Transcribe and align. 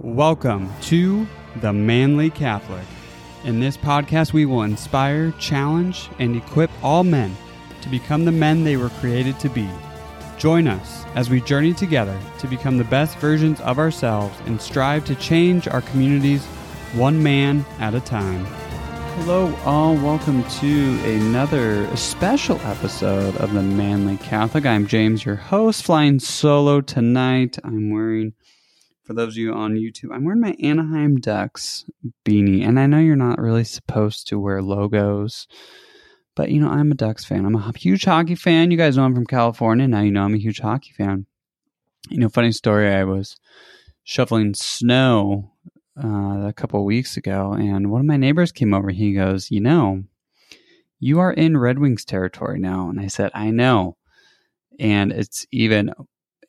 Welcome 0.00 0.72
to 0.82 1.26
The 1.56 1.72
Manly 1.72 2.30
Catholic. 2.30 2.86
In 3.42 3.58
this 3.58 3.76
podcast, 3.76 4.32
we 4.32 4.46
will 4.46 4.62
inspire, 4.62 5.32
challenge, 5.40 6.08
and 6.20 6.36
equip 6.36 6.70
all 6.84 7.02
men 7.02 7.36
to 7.82 7.88
become 7.88 8.24
the 8.24 8.30
men 8.30 8.62
they 8.62 8.76
were 8.76 8.90
created 8.90 9.40
to 9.40 9.48
be. 9.48 9.68
Join 10.38 10.68
us 10.68 11.04
as 11.16 11.30
we 11.30 11.40
journey 11.40 11.74
together 11.74 12.16
to 12.38 12.46
become 12.46 12.78
the 12.78 12.84
best 12.84 13.18
versions 13.18 13.60
of 13.62 13.80
ourselves 13.80 14.38
and 14.46 14.62
strive 14.62 15.04
to 15.06 15.16
change 15.16 15.66
our 15.66 15.82
communities 15.82 16.44
one 16.94 17.20
man 17.20 17.66
at 17.80 17.96
a 17.96 18.00
time. 18.00 18.44
Hello, 19.16 19.52
all. 19.64 19.96
Welcome 19.96 20.44
to 20.44 21.00
another 21.06 21.96
special 21.96 22.60
episode 22.60 23.36
of 23.38 23.52
The 23.52 23.62
Manly 23.62 24.18
Catholic. 24.18 24.64
I'm 24.64 24.86
James, 24.86 25.24
your 25.24 25.34
host, 25.34 25.82
flying 25.82 26.20
solo 26.20 26.80
tonight. 26.82 27.58
I'm 27.64 27.90
wearing 27.90 28.34
for 29.08 29.14
those 29.14 29.32
of 29.32 29.38
you 29.38 29.54
on 29.54 29.74
YouTube, 29.74 30.14
I'm 30.14 30.22
wearing 30.24 30.42
my 30.42 30.54
Anaheim 30.62 31.16
Ducks 31.16 31.86
beanie. 32.26 32.62
And 32.62 32.78
I 32.78 32.84
know 32.84 32.98
you're 32.98 33.16
not 33.16 33.40
really 33.40 33.64
supposed 33.64 34.28
to 34.28 34.38
wear 34.38 34.60
logos, 34.60 35.48
but 36.36 36.50
you 36.50 36.60
know, 36.60 36.68
I'm 36.68 36.92
a 36.92 36.94
Ducks 36.94 37.24
fan. 37.24 37.46
I'm 37.46 37.54
a 37.54 37.72
huge 37.74 38.04
hockey 38.04 38.34
fan. 38.34 38.70
You 38.70 38.76
guys 38.76 38.98
know 38.98 39.04
I'm 39.04 39.14
from 39.14 39.24
California. 39.24 39.88
Now 39.88 40.02
you 40.02 40.10
know 40.10 40.24
I'm 40.24 40.34
a 40.34 40.38
huge 40.38 40.60
hockey 40.60 40.92
fan. 40.92 41.24
You 42.10 42.18
know, 42.18 42.28
funny 42.28 42.52
story, 42.52 42.92
I 42.92 43.04
was 43.04 43.38
shoveling 44.04 44.52
snow 44.52 45.52
uh, 45.96 46.46
a 46.46 46.52
couple 46.54 46.84
weeks 46.84 47.16
ago, 47.16 47.54
and 47.54 47.90
one 47.90 48.02
of 48.02 48.06
my 48.06 48.18
neighbors 48.18 48.52
came 48.52 48.74
over. 48.74 48.90
He 48.90 49.14
goes, 49.14 49.50
You 49.50 49.62
know, 49.62 50.04
you 51.00 51.18
are 51.18 51.32
in 51.32 51.56
Red 51.56 51.78
Wings 51.78 52.04
territory 52.04 52.58
now. 52.58 52.90
And 52.90 53.00
I 53.00 53.06
said, 53.06 53.30
I 53.32 53.52
know. 53.52 53.96
And 54.78 55.12
it's 55.12 55.46
even, 55.50 55.94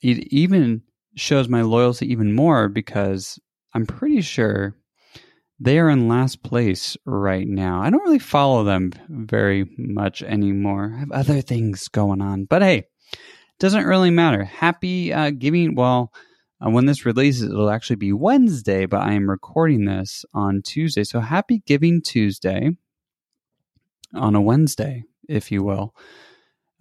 it 0.01 0.27
even 0.33 0.83
shows 1.15 1.49
my 1.49 1.61
loyalty 1.61 2.11
even 2.11 2.33
more 2.33 2.67
because 2.69 3.39
I'm 3.73 3.85
pretty 3.85 4.21
sure 4.21 4.75
they 5.59 5.77
are 5.79 5.89
in 5.89 6.07
last 6.07 6.41
place 6.41 6.95
right 7.05 7.47
now. 7.47 7.81
I 7.81 7.89
don't 7.89 8.03
really 8.03 8.19
follow 8.19 8.63
them 8.63 8.91
very 9.09 9.65
much 9.77 10.23
anymore. 10.23 10.93
I 10.95 10.99
have 10.99 11.11
other 11.11 11.41
things 11.41 11.87
going 11.89 12.21
on. 12.21 12.45
But 12.45 12.61
hey, 12.61 12.85
doesn't 13.59 13.85
really 13.85 14.09
matter. 14.09 14.45
Happy 14.45 15.11
uh, 15.11 15.31
giving. 15.31 15.75
Well, 15.75 16.13
uh, 16.65 16.69
when 16.69 16.85
this 16.85 17.05
releases, 17.05 17.43
it'll 17.43 17.69
actually 17.69 17.97
be 17.97 18.13
Wednesday, 18.13 18.85
but 18.85 19.01
I 19.01 19.13
am 19.13 19.29
recording 19.29 19.85
this 19.85 20.25
on 20.33 20.61
Tuesday. 20.61 21.03
So 21.03 21.19
happy 21.19 21.61
Giving 21.65 22.01
Tuesday 22.01 22.71
on 24.13 24.35
a 24.35 24.41
Wednesday, 24.41 25.03
if 25.27 25.51
you 25.51 25.63
will. 25.63 25.93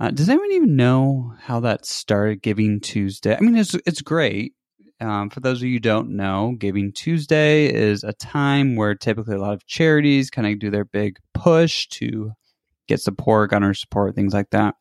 Uh, 0.00 0.10
does 0.10 0.28
anyone 0.28 0.52
even 0.52 0.76
know 0.76 1.34
how 1.40 1.60
that 1.60 1.84
started? 1.84 2.42
Giving 2.42 2.80
Tuesday. 2.80 3.36
I 3.36 3.40
mean, 3.40 3.56
it's 3.56 3.74
it's 3.86 4.02
great. 4.02 4.54
Um, 5.00 5.30
for 5.30 5.40
those 5.40 5.58
of 5.58 5.64
you 5.68 5.74
who 5.74 5.80
don't 5.80 6.16
know, 6.16 6.54
Giving 6.58 6.92
Tuesday 6.92 7.66
is 7.66 8.04
a 8.04 8.12
time 8.12 8.76
where 8.76 8.94
typically 8.94 9.36
a 9.36 9.40
lot 9.40 9.54
of 9.54 9.66
charities 9.66 10.30
kind 10.30 10.46
of 10.46 10.58
do 10.58 10.70
their 10.70 10.84
big 10.84 11.18
push 11.34 11.86
to 11.88 12.32
get 12.88 13.00
support, 13.00 13.50
gunner 13.50 13.74
support, 13.74 14.14
things 14.14 14.34
like 14.34 14.50
that. 14.50 14.74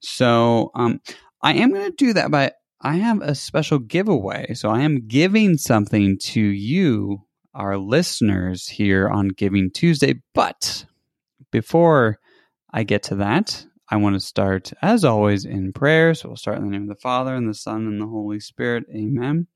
So 0.00 0.70
um, 0.74 1.00
I 1.42 1.54
am 1.54 1.72
going 1.72 1.90
to 1.90 1.96
do 1.96 2.12
that, 2.14 2.30
but 2.30 2.54
I 2.80 2.96
have 2.96 3.20
a 3.20 3.34
special 3.34 3.78
giveaway. 3.78 4.54
So 4.54 4.70
I 4.70 4.80
am 4.80 5.06
giving 5.06 5.58
something 5.58 6.18
to 6.18 6.40
you, 6.40 7.22
our 7.54 7.76
listeners, 7.76 8.68
here 8.68 9.08
on 9.08 9.28
Giving 9.28 9.70
Tuesday. 9.70 10.22
But 10.34 10.86
before 11.50 12.18
I 12.72 12.84
get 12.84 13.02
to 13.04 13.16
that, 13.16 13.66
I 13.90 13.96
want 13.96 14.14
to 14.14 14.20
start, 14.20 14.72
as 14.80 15.04
always, 15.04 15.44
in 15.44 15.72
prayer. 15.72 16.14
So 16.14 16.28
we'll 16.28 16.36
start 16.36 16.58
in 16.58 16.64
the 16.64 16.70
name 16.70 16.82
of 16.82 16.88
the 16.88 17.02
Father, 17.02 17.34
and 17.34 17.48
the 17.48 17.54
Son, 17.54 17.86
and 17.86 18.00
the 18.00 18.06
Holy 18.06 18.38
Spirit. 18.38 18.84
Amen. 18.94 19.48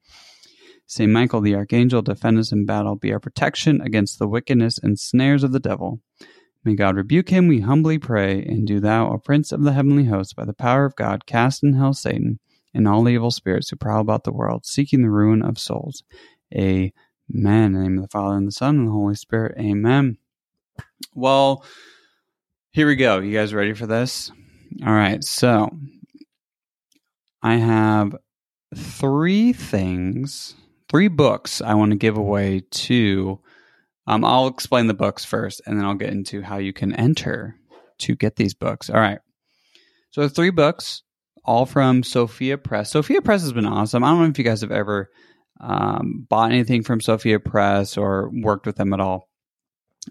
Saint 0.86 1.12
Michael 1.12 1.40
the 1.40 1.54
Archangel, 1.54 2.02
defend 2.02 2.38
us 2.38 2.52
in 2.52 2.66
battle, 2.66 2.96
be 2.96 3.12
our 3.12 3.20
protection 3.20 3.80
against 3.80 4.18
the 4.18 4.28
wickedness 4.28 4.78
and 4.78 4.98
snares 4.98 5.42
of 5.44 5.52
the 5.52 5.60
devil. 5.60 6.00
May 6.64 6.74
God 6.74 6.96
rebuke 6.96 7.28
him, 7.28 7.46
we 7.46 7.60
humbly 7.60 7.98
pray, 7.98 8.42
and 8.42 8.66
do 8.66 8.80
thou, 8.80 9.10
O 9.10 9.18
Prince 9.18 9.52
of 9.52 9.62
the 9.62 9.72
heavenly 9.72 10.04
host, 10.04 10.34
by 10.34 10.44
the 10.44 10.52
power 10.52 10.84
of 10.84 10.96
God, 10.96 11.26
cast 11.26 11.62
in 11.62 11.74
hell 11.74 11.94
Satan 11.94 12.38
and 12.74 12.88
all 12.88 13.08
evil 13.08 13.30
spirits 13.30 13.70
who 13.70 13.76
prowl 13.76 14.00
about 14.00 14.24
the 14.24 14.32
world, 14.32 14.66
seeking 14.66 15.02
the 15.02 15.10
ruin 15.10 15.42
of 15.42 15.58
souls. 15.58 16.02
Amen. 16.52 16.92
In 17.32 17.72
the 17.72 17.80
name 17.80 17.98
of 17.98 18.02
the 18.02 18.08
Father, 18.08 18.36
and 18.36 18.48
the 18.48 18.52
Son, 18.52 18.76
and 18.76 18.88
the 18.88 18.92
Holy 18.92 19.14
Spirit. 19.14 19.56
Amen. 19.58 20.18
Well, 21.14 21.64
here 22.74 22.88
we 22.88 22.96
go. 22.96 23.20
You 23.20 23.32
guys 23.32 23.54
ready 23.54 23.72
for 23.72 23.86
this? 23.86 24.32
All 24.84 24.92
right. 24.92 25.22
So 25.22 25.70
I 27.40 27.54
have 27.54 28.16
three 28.74 29.52
things, 29.52 30.56
three 30.88 31.06
books 31.06 31.62
I 31.62 31.74
want 31.74 31.92
to 31.92 31.96
give 31.96 32.16
away 32.16 32.64
to. 32.68 33.38
Um, 34.08 34.24
I'll 34.24 34.48
explain 34.48 34.88
the 34.88 34.92
books 34.94 35.24
first, 35.24 35.62
and 35.64 35.78
then 35.78 35.86
I'll 35.86 35.94
get 35.94 36.10
into 36.10 36.42
how 36.42 36.58
you 36.58 36.72
can 36.72 36.92
enter 36.96 37.54
to 37.98 38.16
get 38.16 38.34
these 38.34 38.54
books. 38.54 38.90
All 38.90 39.00
right. 39.00 39.20
So 40.10 40.28
three 40.28 40.50
books, 40.50 41.04
all 41.44 41.66
from 41.66 42.02
Sophia 42.02 42.58
Press. 42.58 42.90
Sophia 42.90 43.22
Press 43.22 43.42
has 43.42 43.52
been 43.52 43.66
awesome. 43.66 44.02
I 44.02 44.10
don't 44.10 44.18
know 44.18 44.26
if 44.26 44.38
you 44.38 44.44
guys 44.44 44.62
have 44.62 44.72
ever 44.72 45.10
um, 45.60 46.26
bought 46.28 46.50
anything 46.50 46.82
from 46.82 47.00
Sophia 47.00 47.38
Press 47.38 47.96
or 47.96 48.32
worked 48.32 48.66
with 48.66 48.74
them 48.74 48.92
at 48.92 49.00
all 49.00 49.28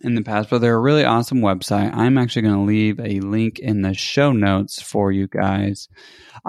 in 0.02 0.16
the 0.16 0.24
past, 0.24 0.50
but 0.50 0.60
they're 0.60 0.76
a 0.76 0.80
really 0.80 1.06
awesome 1.06 1.42
website. 1.42 1.94
I'm 1.94 2.18
actually 2.18 2.44
going 2.44 2.56
to 2.56 2.62
leave 2.62 3.00
a 3.00 3.20
link 3.20 3.60
in 3.60 3.82
the 3.82 3.94
show 3.94 4.32
notes 4.32 4.82
for 4.82 5.12
you 5.12 5.28
guys. 5.28 5.88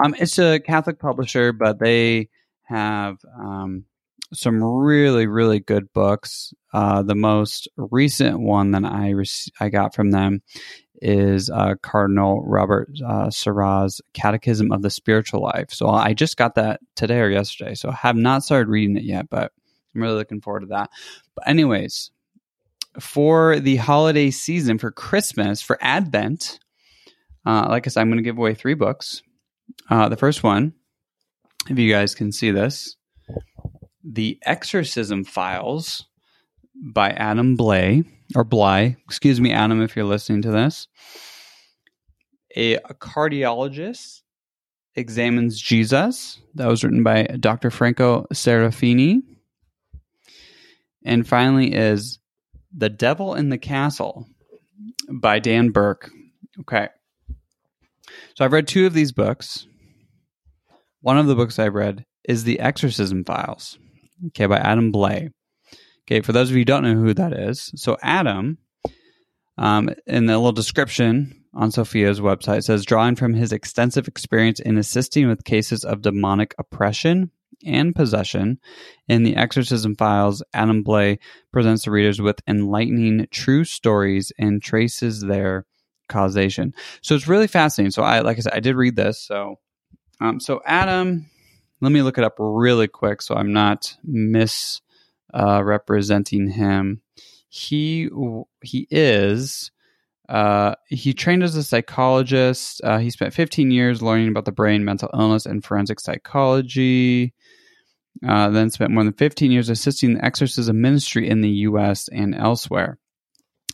Um, 0.03 0.15
it's 0.19 0.39
a 0.39 0.59
Catholic 0.59 0.99
publisher, 0.99 1.53
but 1.53 1.79
they 1.79 2.29
have 2.63 3.17
um, 3.39 3.85
some 4.33 4.63
really, 4.63 5.27
really 5.27 5.59
good 5.59 5.91
books. 5.93 6.53
Uh, 6.73 7.03
the 7.03 7.15
most 7.15 7.67
recent 7.77 8.39
one 8.39 8.71
that 8.71 8.85
I 8.85 9.11
rec- 9.13 9.27
I 9.59 9.69
got 9.69 9.95
from 9.95 10.11
them 10.11 10.41
is 11.01 11.49
uh, 11.49 11.75
Cardinal 11.81 12.43
Robert 12.45 12.89
uh, 13.05 13.29
Sarah's 13.29 14.01
Catechism 14.13 14.71
of 14.71 14.81
the 14.81 14.89
Spiritual 14.89 15.41
Life. 15.41 15.71
So 15.71 15.89
I 15.89 16.13
just 16.13 16.37
got 16.37 16.55
that 16.55 16.79
today 16.95 17.19
or 17.19 17.29
yesterday. 17.29 17.75
So 17.75 17.89
I 17.89 17.95
have 17.95 18.15
not 18.15 18.43
started 18.43 18.69
reading 18.69 18.97
it 18.97 19.03
yet, 19.03 19.29
but 19.29 19.51
I'm 19.93 20.01
really 20.01 20.15
looking 20.15 20.41
forward 20.41 20.61
to 20.61 20.67
that. 20.67 20.89
But 21.35 21.47
anyways, 21.47 22.11
for 22.99 23.59
the 23.59 23.77
holiday 23.77 24.31
season, 24.31 24.77
for 24.77 24.91
Christmas, 24.91 25.61
for 25.61 25.77
Advent, 25.81 26.59
uh, 27.45 27.67
like 27.69 27.87
I 27.87 27.89
said, 27.89 28.01
I'm 28.01 28.09
going 28.09 28.17
to 28.17 28.23
give 28.23 28.37
away 28.37 28.53
three 28.53 28.73
books. 28.73 29.21
Uh, 29.89 30.09
the 30.09 30.17
first 30.17 30.43
one, 30.43 30.73
if 31.69 31.77
you 31.77 31.91
guys 31.91 32.15
can 32.15 32.31
see 32.31 32.51
this, 32.51 32.95
The 34.03 34.39
Exorcism 34.43 35.23
Files 35.23 36.05
by 36.75 37.11
Adam 37.11 37.55
Blay, 37.55 38.03
or 38.35 38.43
Bly, 38.43 38.97
excuse 39.05 39.39
me, 39.39 39.51
Adam, 39.51 39.81
if 39.81 39.95
you're 39.95 40.05
listening 40.05 40.41
to 40.43 40.51
this. 40.51 40.87
A, 42.55 42.75
a 42.75 42.93
cardiologist 42.93 44.21
examines 44.95 45.59
Jesus. 45.61 46.39
That 46.55 46.67
was 46.67 46.83
written 46.83 47.03
by 47.03 47.23
Dr. 47.23 47.69
Franco 47.69 48.25
Serafini. 48.33 49.21
And 51.03 51.27
finally, 51.27 51.73
is 51.73 52.19
the 52.75 52.89
Devil 52.89 53.35
in 53.35 53.49
the 53.49 53.57
Castle 53.57 54.27
by 55.09 55.39
Dan 55.39 55.69
Burke. 55.69 56.09
Okay. 56.61 56.89
So 58.35 58.45
I've 58.45 58.53
read 58.53 58.67
two 58.67 58.85
of 58.85 58.93
these 58.93 59.11
books. 59.11 59.67
One 61.01 61.17
of 61.17 61.27
the 61.27 61.35
books 61.35 61.59
I've 61.59 61.73
read 61.73 62.05
is 62.27 62.43
The 62.43 62.59
Exorcism 62.59 63.23
Files, 63.23 63.77
okay, 64.27 64.47
by 64.47 64.57
Adam 64.57 64.91
Blay. 64.91 65.29
Okay, 66.07 66.21
for 66.21 66.33
those 66.33 66.49
of 66.49 66.55
you 66.55 66.61
who 66.61 66.65
don't 66.65 66.83
know 66.83 66.95
who 66.95 67.13
that 67.13 67.33
is, 67.33 67.71
so 67.75 67.97
Adam, 68.01 68.57
um, 69.57 69.89
in 70.05 70.25
the 70.25 70.37
little 70.37 70.51
description 70.51 71.43
on 71.53 71.71
Sophia's 71.71 72.19
website, 72.19 72.63
says 72.63 72.85
drawing 72.85 73.15
from 73.15 73.33
his 73.33 73.51
extensive 73.51 74.07
experience 74.07 74.59
in 74.59 74.77
assisting 74.77 75.27
with 75.27 75.43
cases 75.43 75.83
of 75.83 76.01
demonic 76.01 76.53
oppression 76.59 77.31
and 77.65 77.95
possession. 77.95 78.59
In 79.07 79.23
the 79.23 79.35
Exorcism 79.35 79.95
Files, 79.95 80.43
Adam 80.53 80.83
Blay 80.83 81.17
presents 81.51 81.85
the 81.85 81.91
readers 81.91 82.21
with 82.21 82.41
enlightening 82.47 83.27
true 83.31 83.63
stories 83.63 84.31
and 84.37 84.61
traces 84.61 85.21
their 85.21 85.65
causation. 86.09 86.73
So 87.01 87.15
it's 87.15 87.27
really 87.27 87.47
fascinating. 87.47 87.91
So 87.91 88.03
I, 88.03 88.19
like 88.19 88.37
I 88.37 88.41
said, 88.41 88.53
I 88.53 88.59
did 88.59 88.75
read 88.75 88.95
this. 88.95 89.19
So, 89.21 89.55
um, 90.21 90.39
so 90.39 90.61
Adam, 90.65 91.29
let 91.81 91.91
me 91.91 92.01
look 92.01 92.17
it 92.17 92.23
up 92.23 92.35
really 92.39 92.87
quick 92.87 93.21
so 93.21 93.35
I'm 93.35 93.53
not 93.53 93.95
misrepresenting 94.03 96.49
uh, 96.49 96.53
him. 96.53 97.01
He 97.49 98.09
he 98.61 98.87
is. 98.89 99.71
Uh, 100.27 100.73
he 100.87 101.13
trained 101.13 101.43
as 101.43 101.55
a 101.55 101.63
psychologist. 101.63 102.81
Uh, 102.83 102.97
he 102.97 103.09
spent 103.09 103.33
15 103.33 103.71
years 103.71 104.01
learning 104.01 104.29
about 104.29 104.45
the 104.45 104.51
brain, 104.51 104.83
mental 104.83 105.09
illness, 105.13 105.45
and 105.45 105.63
forensic 105.63 105.99
psychology. 105.99 107.33
Uh, 108.25 108.49
then 108.49 108.69
spent 108.69 108.91
more 108.91 109.03
than 109.03 109.13
15 109.13 109.51
years 109.51 109.69
assisting 109.69 110.13
the 110.13 110.25
exorcism 110.25 110.79
ministry 110.79 111.27
in 111.27 111.41
the 111.41 111.49
U.S. 111.49 112.07
and 112.07 112.33
elsewhere. 112.33 112.97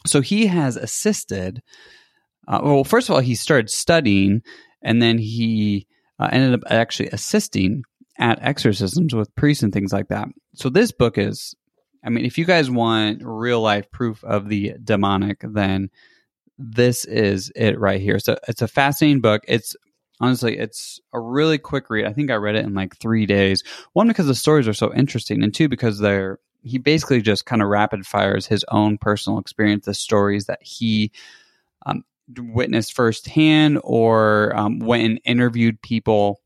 So 0.05 0.21
he 0.21 0.47
has 0.47 0.77
assisted. 0.77 1.61
Uh, 2.47 2.59
well, 2.63 2.83
first 2.83 3.07
of 3.09 3.15
all, 3.15 3.21
he 3.21 3.35
started 3.35 3.69
studying, 3.69 4.41
and 4.81 5.01
then 5.01 5.19
he 5.19 5.85
uh, 6.19 6.29
ended 6.31 6.53
up 6.53 6.71
actually 6.71 7.09
assisting 7.09 7.83
at 8.17 8.39
exorcisms 8.41 9.13
with 9.13 9.33
priests 9.35 9.63
and 9.63 9.73
things 9.73 9.93
like 9.93 10.09
that. 10.09 10.27
so 10.55 10.69
this 10.69 10.91
book 10.91 11.17
is, 11.17 11.55
I 12.03 12.09
mean, 12.09 12.25
if 12.25 12.37
you 12.37 12.45
guys 12.45 12.69
want 12.69 13.21
real 13.23 13.61
life 13.61 13.89
proof 13.91 14.23
of 14.23 14.49
the 14.49 14.73
demonic, 14.83 15.41
then 15.43 15.89
this 16.57 17.05
is 17.05 17.51
it 17.55 17.79
right 17.79 18.01
here. 18.01 18.19
So 18.19 18.37
it's 18.47 18.61
a 18.61 18.67
fascinating 18.67 19.21
book. 19.21 19.43
It's 19.47 19.75
honestly, 20.21 20.57
it's 20.57 20.99
a 21.13 21.19
really 21.19 21.57
quick 21.57 21.89
read. 21.89 22.05
I 22.05 22.13
think 22.13 22.31
I 22.31 22.35
read 22.35 22.55
it 22.55 22.63
in 22.63 22.73
like 22.73 22.95
three 22.97 23.25
days. 23.25 23.63
One 23.93 24.07
because 24.07 24.27
the 24.27 24.35
stories 24.35 24.67
are 24.67 24.73
so 24.73 24.93
interesting, 24.93 25.43
and 25.43 25.53
two 25.53 25.67
because 25.67 25.99
they're 25.99 26.39
he 26.63 26.77
basically 26.77 27.21
just 27.21 27.45
kind 27.45 27.61
of 27.61 27.67
rapid 27.69 28.05
fires 28.05 28.45
his 28.45 28.63
own 28.69 28.97
personal 28.97 29.39
experience, 29.39 29.85
the 29.85 29.93
stories 29.95 30.45
that 30.45 30.61
he 30.61 31.11
um, 31.85 32.03
witnessed 32.37 32.93
firsthand, 32.93 33.79
or 33.83 34.55
um, 34.55 34.79
went 34.79 35.03
and 35.03 35.21
interviewed 35.25 35.81
people 35.81 36.39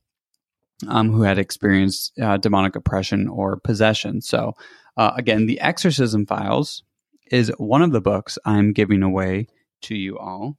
um, 0.87 1.11
who 1.11 1.23
had 1.23 1.37
experienced 1.37 2.17
uh, 2.19 2.37
demonic 2.37 2.75
oppression 2.75 3.27
or 3.27 3.57
possession. 3.57 4.21
So, 4.21 4.53
uh, 4.97 5.11
again, 5.15 5.45
the 5.45 5.59
Exorcism 5.59 6.25
Files 6.25 6.83
is 7.29 7.51
one 7.57 7.81
of 7.81 7.91
the 7.91 8.01
books 8.01 8.37
I'm 8.45 8.71
giving 8.71 9.03
away 9.03 9.47
to 9.81 9.95
you 9.95 10.17
all. 10.17 10.57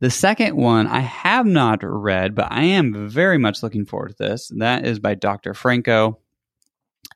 The 0.00 0.10
second 0.10 0.56
one 0.56 0.86
I 0.86 1.00
have 1.00 1.46
not 1.46 1.80
read, 1.82 2.34
but 2.34 2.50
I 2.50 2.62
am 2.62 3.08
very 3.08 3.36
much 3.36 3.62
looking 3.62 3.84
forward 3.84 4.16
to 4.16 4.16
this. 4.18 4.50
That 4.56 4.86
is 4.86 4.98
by 4.98 5.14
Dr. 5.14 5.52
Franco 5.52 6.18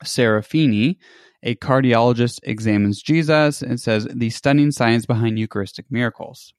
Serafini. 0.05 0.97
A 1.43 1.55
cardiologist 1.55 2.41
examines 2.43 3.03
Jesus 3.03 3.63
and 3.63 3.81
says 3.81 4.07
the 4.11 4.31
stunning 4.31 4.71
science 4.71 5.05
behind 5.07 5.39
Eucharistic 5.39 5.87
miracles. 5.91 6.55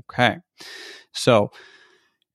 Okay. 0.00 0.38
So, 1.12 1.50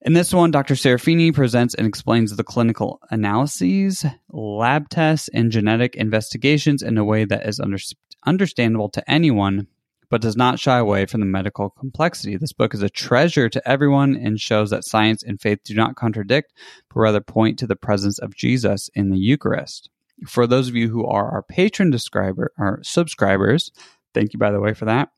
in 0.01 0.13
this 0.13 0.33
one, 0.33 0.51
Dr. 0.51 0.75
Serafini 0.75 1.33
presents 1.33 1.73
and 1.73 1.85
explains 1.85 2.33
the 2.33 2.43
clinical 2.43 3.01
analyses, 3.11 4.05
lab 4.29 4.87
tests, 4.87 5.29
and 5.33 5.51
genetic 5.51 5.95
investigations 5.95 6.81
in 6.81 6.97
a 6.97 7.03
way 7.03 7.25
that 7.25 7.45
is 7.45 7.59
under- 7.59 7.77
understandable 8.25 8.87
to 8.89 9.11
anyone, 9.11 9.67
but 10.09 10.21
does 10.21 10.35
not 10.35 10.59
shy 10.59 10.77
away 10.77 11.05
from 11.05 11.19
the 11.19 11.25
medical 11.25 11.69
complexity. 11.69 12.37
This 12.37 12.53
book 12.53 12.73
is 12.73 12.81
a 12.81 12.89
treasure 12.89 13.49
to 13.49 13.67
everyone 13.67 14.15
and 14.15 14.39
shows 14.39 14.69
that 14.69 14.85
science 14.85 15.23
and 15.23 15.39
faith 15.39 15.59
do 15.63 15.73
not 15.73 15.95
contradict, 15.95 16.53
but 16.89 16.99
rather 16.99 17.21
point 17.21 17.59
to 17.59 17.67
the 17.67 17.75
presence 17.75 18.19
of 18.19 18.35
Jesus 18.35 18.89
in 18.93 19.09
the 19.09 19.19
Eucharist. 19.19 19.89
For 20.27 20.47
those 20.47 20.67
of 20.67 20.75
you 20.75 20.89
who 20.89 21.05
are 21.05 21.31
our 21.31 21.43
patron 21.43 21.91
describer, 21.91 22.51
or 22.57 22.79
subscribers, 22.83 23.71
thank 24.13 24.33
you 24.33 24.39
by 24.39 24.51
the 24.51 24.59
way 24.59 24.73
for 24.73 24.85
that 24.85 25.09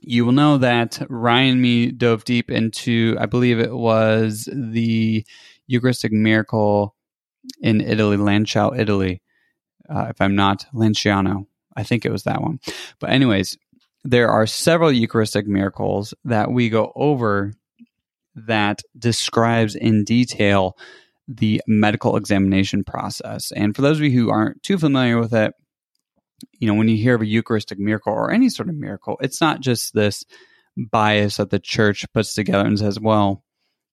you 0.00 0.24
will 0.24 0.32
know 0.32 0.58
that 0.58 1.00
Ryan 1.08 1.52
and 1.52 1.62
me 1.62 1.90
dove 1.90 2.24
deep 2.24 2.50
into, 2.50 3.16
I 3.18 3.26
believe 3.26 3.58
it 3.58 3.74
was 3.74 4.48
the 4.52 5.24
Eucharistic 5.66 6.12
miracle 6.12 6.94
in 7.60 7.80
Italy, 7.80 8.16
Lanciao, 8.16 8.78
Italy. 8.78 9.22
Uh, 9.88 10.06
if 10.10 10.20
I'm 10.20 10.34
not 10.34 10.66
Lanciano, 10.74 11.46
I 11.76 11.82
think 11.82 12.04
it 12.04 12.12
was 12.12 12.24
that 12.24 12.42
one. 12.42 12.60
But, 12.98 13.10
anyways, 13.10 13.56
there 14.06 14.30
are 14.30 14.46
several 14.46 14.92
Eucharistic 14.92 15.46
miracles 15.46 16.14
that 16.24 16.50
we 16.50 16.68
go 16.68 16.92
over 16.94 17.52
that 18.34 18.82
describes 18.98 19.74
in 19.74 20.04
detail 20.04 20.76
the 21.26 21.60
medical 21.66 22.16
examination 22.16 22.84
process. 22.84 23.50
And 23.50 23.74
for 23.74 23.82
those 23.82 23.98
of 23.98 24.04
you 24.04 24.10
who 24.12 24.30
aren't 24.30 24.62
too 24.62 24.78
familiar 24.78 25.18
with 25.18 25.34
it, 25.34 25.52
you 26.60 26.68
know, 26.68 26.74
when 26.74 26.88
you 26.88 26.96
hear 26.96 27.14
of 27.14 27.22
a 27.22 27.26
Eucharistic 27.26 27.78
miracle 27.78 28.12
or 28.12 28.30
any 28.30 28.48
sort 28.48 28.68
of 28.68 28.76
miracle, 28.76 29.16
it's 29.20 29.40
not 29.40 29.60
just 29.60 29.94
this 29.94 30.24
bias 30.76 31.38
that 31.38 31.50
the 31.50 31.58
church 31.58 32.04
puts 32.12 32.34
together 32.34 32.64
and 32.64 32.78
says, 32.78 33.00
well, 33.00 33.42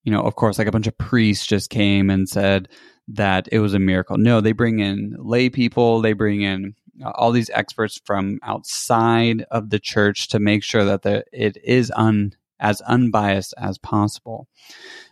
you 0.03 0.11
know, 0.11 0.21
of 0.21 0.35
course, 0.35 0.59
like 0.59 0.67
a 0.67 0.71
bunch 0.71 0.87
of 0.87 0.97
priests 0.97 1.47
just 1.47 1.69
came 1.69 2.09
and 2.09 2.27
said 2.27 2.67
that 3.07 3.47
it 3.51 3.59
was 3.59 3.73
a 3.73 3.79
miracle. 3.79 4.17
No, 4.17 4.41
they 4.41 4.51
bring 4.51 4.79
in 4.79 5.15
lay 5.17 5.49
people, 5.49 6.01
they 6.01 6.13
bring 6.13 6.41
in 6.41 6.75
all 7.15 7.31
these 7.31 7.49
experts 7.49 7.99
from 8.05 8.39
outside 8.43 9.45
of 9.51 9.69
the 9.69 9.79
church 9.79 10.29
to 10.29 10.39
make 10.39 10.63
sure 10.63 10.85
that 10.85 11.01
the, 11.01 11.23
it 11.31 11.57
is 11.63 11.91
un, 11.95 12.33
as 12.59 12.81
unbiased 12.81 13.53
as 13.57 13.77
possible. 13.77 14.47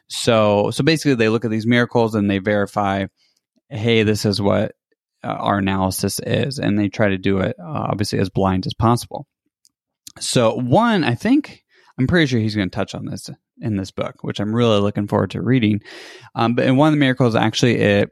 So, 0.07 0.72
so 0.72 0.83
basically, 0.83 1.16
they 1.16 1.30
look 1.30 1.45
at 1.45 1.51
these 1.51 1.68
miracles 1.68 2.16
and 2.16 2.30
they 2.30 2.39
verify, 2.39 3.07
hey, 3.69 4.04
this 4.04 4.25
is 4.25 4.42
what 4.42 4.75
uh, 5.24 5.28
our 5.28 5.60
analysis 5.60 6.19
is, 6.19 6.60
and 6.60 6.78
they 6.78 6.89
try 6.89 7.10
to 7.10 7.18
do 7.18 7.39
it 7.39 7.56
uh, 7.60 7.88
obviously 7.89 8.19
as 8.19 8.30
blind 8.30 8.66
as 8.66 8.74
possible. 8.74 9.27
So, 10.19 10.56
one, 10.56 11.04
I 11.04 11.16
think 11.16 11.63
I'm 11.98 12.07
pretty 12.07 12.25
sure 12.25 12.39
he's 12.39 12.56
going 12.56 12.69
to 12.69 12.75
touch 12.75 12.94
on 12.94 13.06
this 13.06 13.30
in 13.62 13.77
this 13.77 13.92
book, 13.92 14.24
which 14.24 14.39
I'm 14.39 14.54
really 14.54 14.80
looking 14.80 15.07
forward 15.07 15.31
to 15.31 15.42
reading. 15.42 15.81
Um, 16.36 16.56
but 16.56 16.66
in 16.66 16.75
one 16.75 16.88
of 16.88 16.94
the 16.94 17.00
miracles, 17.00 17.36
actually, 17.36 17.77
it 17.77 18.12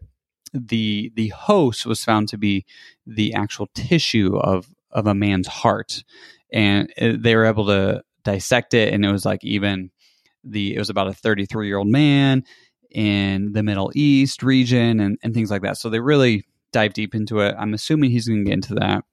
the 0.54 1.12
the 1.16 1.30
host 1.30 1.86
was 1.86 2.04
found 2.04 2.30
to 2.30 2.38
be 2.38 2.66
the 3.06 3.34
actual 3.34 3.68
tissue 3.74 4.38
of 4.38 4.69
of 4.92 5.07
a 5.07 5.13
man's 5.13 5.48
heart, 5.48 6.04
and 6.51 6.92
uh, 7.00 7.13
they 7.18 7.36
were 7.36 7.46
able 7.46 7.68
to 7.68 8.04
dissect 8.24 8.74
it, 8.74 8.94
and 8.94 9.06
it 9.06 9.12
was 9.12 9.25
like 9.25 9.44
even 9.44 9.92
the 10.44 10.75
it 10.75 10.80
was 10.80 10.90
about 10.90 11.07
a 11.07 11.13
33 11.13 11.68
year 11.68 11.78
old 11.78 11.88
man 11.88 12.44
in 12.92 13.51
the 13.51 13.63
Middle 13.63 13.92
East 13.94 14.42
region 14.42 15.00
and, 15.00 15.18
and 15.22 15.34
things 15.34 15.51
like 15.51 15.62
that. 15.62 15.78
So 15.78 15.90
they 15.90 16.00
really 16.00 16.46
dive 16.72 16.94
deep 16.94 17.13
into 17.13 17.40
it. 17.40 17.56
I'm 17.57 17.74
assuming 17.74 18.12
he's 18.12 18.28
going 18.28 18.44
to 18.44 18.50
get 18.50 18.54
into 18.54 18.75
that. 18.75 19.04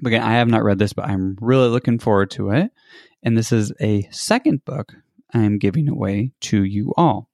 But 0.00 0.08
again, 0.08 0.22
I 0.22 0.32
have 0.32 0.48
not 0.48 0.62
read 0.62 0.78
this, 0.78 0.92
but 0.92 1.06
I'm 1.06 1.36
really 1.40 1.68
looking 1.68 1.98
forward 1.98 2.30
to 2.32 2.50
it. 2.50 2.70
And 3.22 3.36
this 3.36 3.52
is 3.52 3.72
a 3.80 4.08
second 4.10 4.64
book 4.64 4.94
I 5.32 5.40
am 5.40 5.58
giving 5.58 5.88
away 5.88 6.32
to 6.40 6.64
you 6.64 6.92
all. 6.96 7.28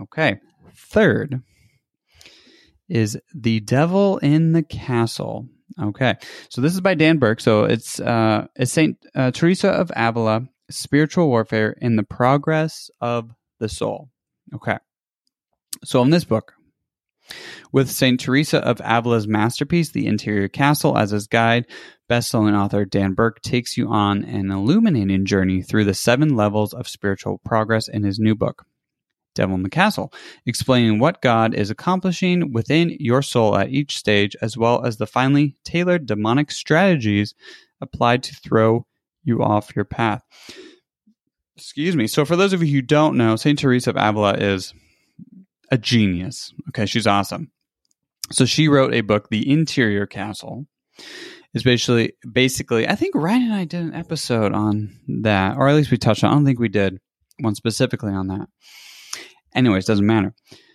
Okay. 0.00 0.38
Third 0.74 1.42
is 2.88 3.18
The 3.34 3.60
Devil 3.60 4.18
in 4.18 4.52
the 4.52 4.62
Castle. 4.62 5.46
Okay. 5.80 6.14
So 6.48 6.60
this 6.60 6.72
is 6.72 6.80
by 6.80 6.94
Dan 6.94 7.18
Burke. 7.18 7.40
So 7.40 7.64
it's 7.64 8.00
uh 8.00 8.46
it's 8.56 8.72
Saint 8.72 8.98
uh, 9.14 9.30
Teresa 9.30 9.68
of 9.68 9.90
Avila, 9.94 10.46
Spiritual 10.70 11.28
Warfare 11.28 11.76
in 11.80 11.96
the 11.96 12.04
Progress 12.04 12.90
of 13.00 13.30
the 13.58 13.68
Soul. 13.68 14.10
Okay. 14.54 14.78
So 15.84 16.02
in 16.02 16.10
this 16.10 16.24
book, 16.24 16.54
with 17.72 17.90
St. 17.90 18.18
Teresa 18.18 18.58
of 18.58 18.80
Avila's 18.80 19.26
masterpiece, 19.26 19.90
The 19.90 20.06
Interior 20.06 20.48
Castle, 20.48 20.96
as 20.96 21.10
his 21.10 21.26
guide, 21.26 21.66
best-selling 22.08 22.54
author 22.54 22.84
Dan 22.84 23.14
Burke 23.14 23.40
takes 23.42 23.76
you 23.76 23.88
on 23.88 24.24
an 24.24 24.50
illuminating 24.50 25.26
journey 25.26 25.62
through 25.62 25.84
the 25.84 25.94
seven 25.94 26.36
levels 26.36 26.72
of 26.72 26.88
spiritual 26.88 27.40
progress 27.44 27.88
in 27.88 28.04
his 28.04 28.18
new 28.18 28.34
book, 28.34 28.64
Devil 29.36 29.54
in 29.54 29.62
the 29.62 29.70
Castle, 29.70 30.12
explaining 30.44 30.98
what 30.98 31.22
God 31.22 31.54
is 31.54 31.70
accomplishing 31.70 32.52
within 32.52 32.96
your 32.98 33.22
soul 33.22 33.56
at 33.56 33.70
each 33.70 33.96
stage, 33.96 34.34
as 34.42 34.56
well 34.56 34.84
as 34.84 34.96
the 34.96 35.06
finely 35.06 35.54
tailored 35.64 36.06
demonic 36.06 36.50
strategies 36.50 37.34
applied 37.80 38.22
to 38.24 38.34
throw 38.34 38.86
you 39.22 39.42
off 39.42 39.74
your 39.76 39.84
path. 39.84 40.22
Excuse 41.56 41.96
me. 41.96 42.06
So, 42.06 42.24
for 42.24 42.36
those 42.36 42.52
of 42.52 42.62
you 42.62 42.72
who 42.72 42.82
don't 42.82 43.16
know, 43.16 43.36
St. 43.36 43.58
Teresa 43.58 43.90
of 43.90 43.96
Avila 43.96 44.34
is 44.34 44.74
a 45.70 45.78
genius. 45.78 46.52
Okay, 46.68 46.86
she's 46.86 47.06
awesome. 47.06 47.50
So 48.30 48.44
she 48.44 48.68
wrote 48.68 48.94
a 48.94 49.02
book, 49.02 49.28
The 49.30 49.50
Interior 49.50 50.06
Castle. 50.06 50.66
Is 51.54 51.62
basically 51.62 52.12
basically 52.30 52.86
I 52.86 52.96
think 52.96 53.14
Ryan 53.14 53.44
and 53.44 53.54
I 53.54 53.64
did 53.64 53.80
an 53.80 53.94
episode 53.94 54.52
on 54.52 54.94
that, 55.22 55.56
or 55.56 55.68
at 55.68 55.74
least 55.74 55.90
we 55.90 55.96
touched 55.96 56.22
on. 56.22 56.30
I 56.30 56.34
don't 56.34 56.44
think 56.44 56.58
we 56.58 56.68
did 56.68 57.00
one 57.40 57.54
specifically 57.54 58.12
on 58.12 58.26
that. 58.26 58.48
Anyways, 59.56 59.86
doesn't 59.86 60.06
matter. 60.06 60.34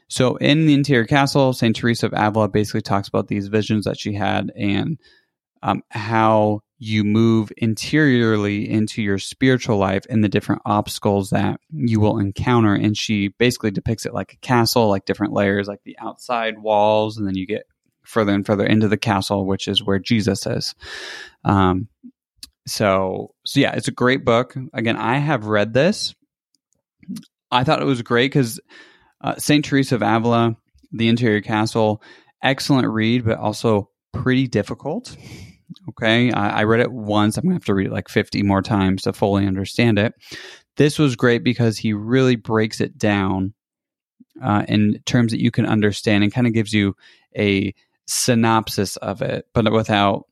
So 0.09 0.35
in 0.35 0.65
the 0.65 0.73
interior 0.73 1.05
castle, 1.05 1.53
Saint 1.53 1.75
Teresa 1.75 2.07
of 2.07 2.13
Avila 2.13 2.49
basically 2.49 2.81
talks 2.81 3.07
about 3.07 3.29
these 3.29 3.47
visions 3.47 3.85
that 3.85 3.97
she 3.97 4.13
had 4.13 4.51
and 4.57 4.99
um, 5.63 5.83
how 5.89 6.61
you 6.79 7.03
move 7.03 7.51
interiorly 7.57 8.69
into 8.69 9.03
your 9.03 9.19
spiritual 9.19 9.77
life 9.77 10.03
and 10.09 10.23
the 10.23 10.29
different 10.29 10.63
obstacles 10.65 11.29
that 11.29 11.61
you 11.71 11.99
will 11.99 12.17
encounter. 12.17 12.73
And 12.73 12.97
she 12.97 13.29
basically 13.29 13.69
depicts 13.71 14.05
it 14.05 14.13
like 14.13 14.33
a 14.33 14.37
castle, 14.37 14.89
like 14.89 15.05
different 15.05 15.33
layers, 15.33 15.67
like 15.67 15.83
the 15.85 15.95
outside 15.99 16.57
walls, 16.59 17.17
and 17.17 17.27
then 17.27 17.35
you 17.35 17.45
get 17.45 17.67
further 18.03 18.33
and 18.33 18.45
further 18.45 18.65
into 18.65 18.87
the 18.87 18.97
castle, 18.97 19.45
which 19.45 19.67
is 19.67 19.83
where 19.83 19.99
Jesus 19.99 20.45
is. 20.47 20.73
Um, 21.45 21.87
so, 22.67 23.35
so 23.45 23.59
yeah, 23.59 23.73
it's 23.75 23.87
a 23.87 23.91
great 23.91 24.25
book. 24.25 24.55
Again, 24.73 24.97
I 24.97 25.17
have 25.17 25.45
read 25.45 25.73
this. 25.73 26.15
I 27.51 27.63
thought 27.63 27.81
it 27.81 27.85
was 27.85 28.01
great 28.01 28.31
because 28.31 28.59
uh, 29.21 29.35
Saint 29.37 29.65
Teresa 29.65 29.95
of 29.95 30.01
Avila, 30.01 30.55
The 30.91 31.07
Interior 31.07 31.41
Castle, 31.41 32.01
excellent 32.41 32.87
read, 32.87 33.25
but 33.25 33.37
also 33.37 33.89
pretty 34.13 34.47
difficult. 34.47 35.15
Okay. 35.89 36.31
I, 36.31 36.61
I 36.61 36.63
read 36.63 36.81
it 36.81 36.91
once. 36.91 37.37
I'm 37.37 37.43
going 37.43 37.51
to 37.51 37.55
have 37.55 37.65
to 37.65 37.73
read 37.73 37.87
it 37.87 37.93
like 37.93 38.09
50 38.09 38.43
more 38.43 38.61
times 38.61 39.03
to 39.03 39.13
fully 39.13 39.47
understand 39.47 39.99
it. 39.99 40.13
This 40.77 40.97
was 40.97 41.15
great 41.15 41.43
because 41.43 41.77
he 41.77 41.93
really 41.93 42.35
breaks 42.35 42.81
it 42.81 42.97
down 42.97 43.53
uh, 44.41 44.63
in 44.67 44.99
terms 45.05 45.31
that 45.31 45.41
you 45.41 45.51
can 45.51 45.65
understand 45.65 46.23
and 46.23 46.33
kind 46.33 46.47
of 46.47 46.53
gives 46.53 46.73
you 46.73 46.95
a 47.37 47.73
synopsis 48.07 48.97
of 48.97 49.21
it, 49.21 49.45
but 49.53 49.71
without 49.71 50.25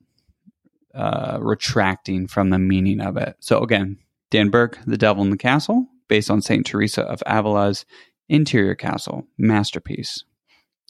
uh, 0.94 1.38
retracting 1.42 2.28
from 2.28 2.50
the 2.50 2.60
meaning 2.60 3.02
of 3.02 3.18
it. 3.18 3.36
So, 3.40 3.62
again, 3.62 3.98
Dan 4.32 4.50
Burke, 4.50 4.80
The 4.86 4.98
Devil 4.98 5.24
in 5.24 5.30
the 5.30 5.38
Castle, 5.38 5.88
based 6.10 6.30
on 6.30 6.42
St. 6.42 6.66
Teresa 6.66 7.04
of 7.04 7.24
Avila's 7.26 7.86
Interior 8.28 8.76
Castle, 8.76 9.26
masterpiece. 9.38 10.26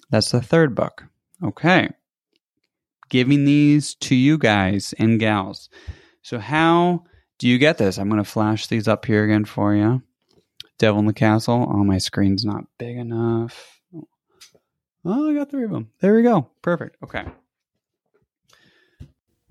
That's 0.10 0.32
the 0.32 0.42
third 0.42 0.74
book. 0.74 1.04
Okay. 1.44 1.90
giving 3.10 3.46
these 3.46 3.96
to 3.96 4.16
you 4.16 4.38
guys 4.38 4.94
and 5.00 5.20
gals. 5.20 5.70
So, 6.22 6.40
how 6.40 7.04
do 7.38 7.48
you 7.48 7.58
get 7.58 7.78
this? 7.78 7.98
I'm 7.98 8.10
going 8.10 8.24
to 8.24 8.30
flash 8.30 8.68
these 8.68 8.88
up 8.88 9.06
here 9.06 9.24
again 9.24 9.46
for 9.46 9.74
you. 9.76 10.02
Devil 10.78 11.00
in 11.00 11.06
the 11.06 11.14
Castle. 11.14 11.68
Oh, 11.70 11.84
my 11.84 11.98
screen's 11.98 12.46
not 12.46 12.66
big 12.78 12.98
enough. 12.98 13.80
Oh, 15.06 15.30
I 15.30 15.34
got 15.34 15.50
three 15.50 15.64
of 15.64 15.72
them. 15.72 15.92
There 16.02 16.16
we 16.16 16.24
go. 16.24 16.50
Perfect. 16.62 16.98
Okay. 17.04 17.24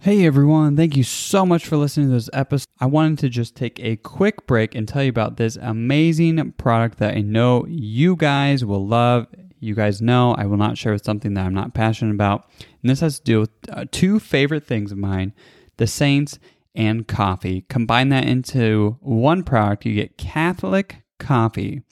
Hey 0.00 0.25
everyone, 0.26 0.76
thank 0.76 0.97
you 0.97 1.02
so 1.02 1.45
much 1.45 1.67
for 1.67 1.76
listening 1.76 2.07
to 2.07 2.12
this 2.12 2.31
episode. 2.33 2.69
I 2.78 2.87
wanted 2.87 3.19
to 3.19 3.28
just 3.28 3.57
take 3.57 3.81
a 3.81 3.97
quick 3.97 4.47
break 4.47 4.76
and 4.76 4.87
tell 4.87 5.02
you 5.02 5.09
about 5.09 5.38
this 5.38 5.57
amazing 5.57 6.52
product 6.52 6.99
that 6.99 7.17
I 7.17 7.21
know 7.21 7.67
you 7.67 8.14
guys 8.14 8.64
will 8.64 8.87
love. 8.87 9.26
You 9.59 9.75
guys 9.75 10.00
know 10.00 10.37
I 10.37 10.47
will 10.47 10.57
not 10.57 10.78
share 10.78 10.93
with 10.93 11.05
something 11.05 11.35
that 11.35 11.45
I'm 11.45 11.52
not 11.52 11.75
passionate 11.75 12.14
about. 12.14 12.49
And 12.61 12.88
this 12.88 13.00
has 13.00 13.19
to 13.19 13.25
do 13.25 13.40
with 13.40 13.50
uh, 13.73 13.87
two 13.90 14.21
favorite 14.21 14.64
things 14.64 14.93
of 14.93 14.99
mine 14.99 15.35
the 15.78 15.88
Saints 15.88 16.38
and 16.76 17.09
coffee. 17.09 17.62
Combine 17.62 18.11
that 18.11 18.25
into 18.25 18.99
one 19.00 19.43
product, 19.43 19.85
you 19.85 19.95
get 19.95 20.17
Catholic 20.17 21.02
coffee. 21.19 21.83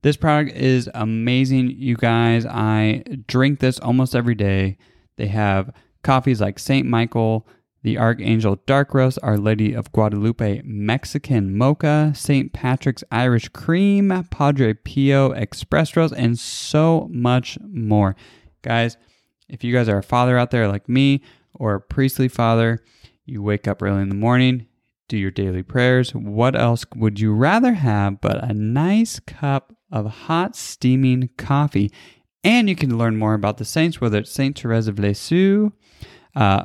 This 0.00 0.16
product 0.16 0.56
is 0.56 0.88
amazing, 0.94 1.72
you 1.76 1.96
guys. 1.96 2.46
I 2.46 3.04
drink 3.26 3.60
this 3.60 3.78
almost 3.80 4.16
every 4.16 4.34
day. 4.34 4.78
They 5.16 5.26
have 5.26 5.70
coffees 6.04 6.40
like 6.40 6.58
St. 6.58 6.86
Michael, 6.86 7.48
the 7.82 7.98
Archangel 7.98 8.60
Dark 8.66 8.94
Roast, 8.94 9.18
Our 9.22 9.36
Lady 9.36 9.74
of 9.74 9.92
Guadalupe 9.92 10.62
Mexican 10.64 11.56
Mocha, 11.56 12.12
St. 12.14 12.52
Patrick's 12.52 13.04
Irish 13.10 13.48
Cream, 13.48 14.24
Padre 14.30 14.74
Pio 14.74 15.32
Express 15.32 15.96
Roast, 15.96 16.14
and 16.16 16.38
so 16.38 17.08
much 17.10 17.58
more. 17.60 18.14
Guys, 18.62 18.96
if 19.48 19.62
you 19.64 19.72
guys 19.72 19.88
are 19.88 19.98
a 19.98 20.02
father 20.02 20.38
out 20.38 20.50
there 20.50 20.68
like 20.68 20.88
me 20.88 21.22
or 21.54 21.74
a 21.74 21.80
priestly 21.80 22.28
father, 22.28 22.82
you 23.26 23.42
wake 23.42 23.68
up 23.68 23.82
early 23.82 24.02
in 24.02 24.08
the 24.08 24.14
morning, 24.14 24.66
do 25.08 25.18
your 25.18 25.30
daily 25.30 25.62
prayers. 25.62 26.14
What 26.14 26.56
else 26.56 26.84
would 26.96 27.20
you 27.20 27.34
rather 27.34 27.74
have 27.74 28.20
but 28.20 28.42
a 28.42 28.54
nice 28.54 29.20
cup 29.20 29.74
of 29.90 30.06
hot, 30.06 30.56
steaming 30.56 31.28
coffee? 31.36 31.92
And 32.42 32.68
you 32.68 32.76
can 32.76 32.98
learn 32.98 33.16
more 33.16 33.34
about 33.34 33.58
the 33.58 33.64
saints, 33.64 34.00
whether 34.00 34.18
it's 34.18 34.30
Saint 34.30 34.58
Therese 34.58 34.86
of 34.86 34.98
Lisieux, 34.98 35.72
uh, 36.34 36.64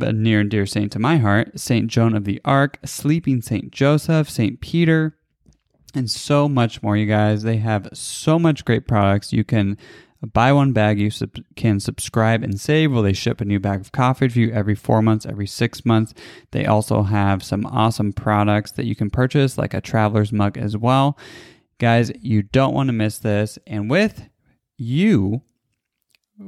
a 0.00 0.12
near 0.12 0.40
and 0.40 0.50
dear 0.50 0.66
saint 0.66 0.92
to 0.92 0.98
my 0.98 1.18
heart, 1.18 1.58
Saint 1.58 1.88
Joan 1.88 2.14
of 2.14 2.24
the 2.24 2.40
Arc, 2.44 2.78
Sleeping 2.84 3.42
Saint 3.42 3.70
Joseph, 3.70 4.30
Saint 4.30 4.60
Peter, 4.60 5.16
and 5.94 6.10
so 6.10 6.48
much 6.48 6.82
more, 6.82 6.96
you 6.96 7.06
guys. 7.06 7.42
They 7.42 7.58
have 7.58 7.88
so 7.92 8.38
much 8.38 8.64
great 8.64 8.86
products. 8.86 9.32
You 9.32 9.44
can 9.44 9.78
buy 10.32 10.52
one 10.52 10.72
bag, 10.72 10.98
you 10.98 11.10
sub- 11.10 11.36
can 11.54 11.80
subscribe 11.80 12.42
and 12.42 12.58
save. 12.60 12.92
Well, 12.92 13.02
they 13.02 13.12
ship 13.12 13.40
a 13.40 13.44
new 13.44 13.60
bag 13.60 13.80
of 13.80 13.92
coffee 13.92 14.28
to 14.28 14.40
you 14.40 14.52
every 14.52 14.74
four 14.74 15.02
months, 15.02 15.26
every 15.26 15.46
six 15.46 15.84
months. 15.84 16.14
They 16.50 16.66
also 16.66 17.02
have 17.02 17.42
some 17.42 17.66
awesome 17.66 18.12
products 18.12 18.72
that 18.72 18.86
you 18.86 18.96
can 18.96 19.10
purchase, 19.10 19.58
like 19.58 19.74
a 19.74 19.80
traveler's 19.80 20.32
mug 20.32 20.56
as 20.56 20.76
well. 20.76 21.18
Guys, 21.78 22.10
you 22.20 22.42
don't 22.42 22.74
want 22.74 22.88
to 22.88 22.92
miss 22.92 23.18
this. 23.18 23.58
And 23.66 23.90
with 23.90 24.28
you, 24.76 25.42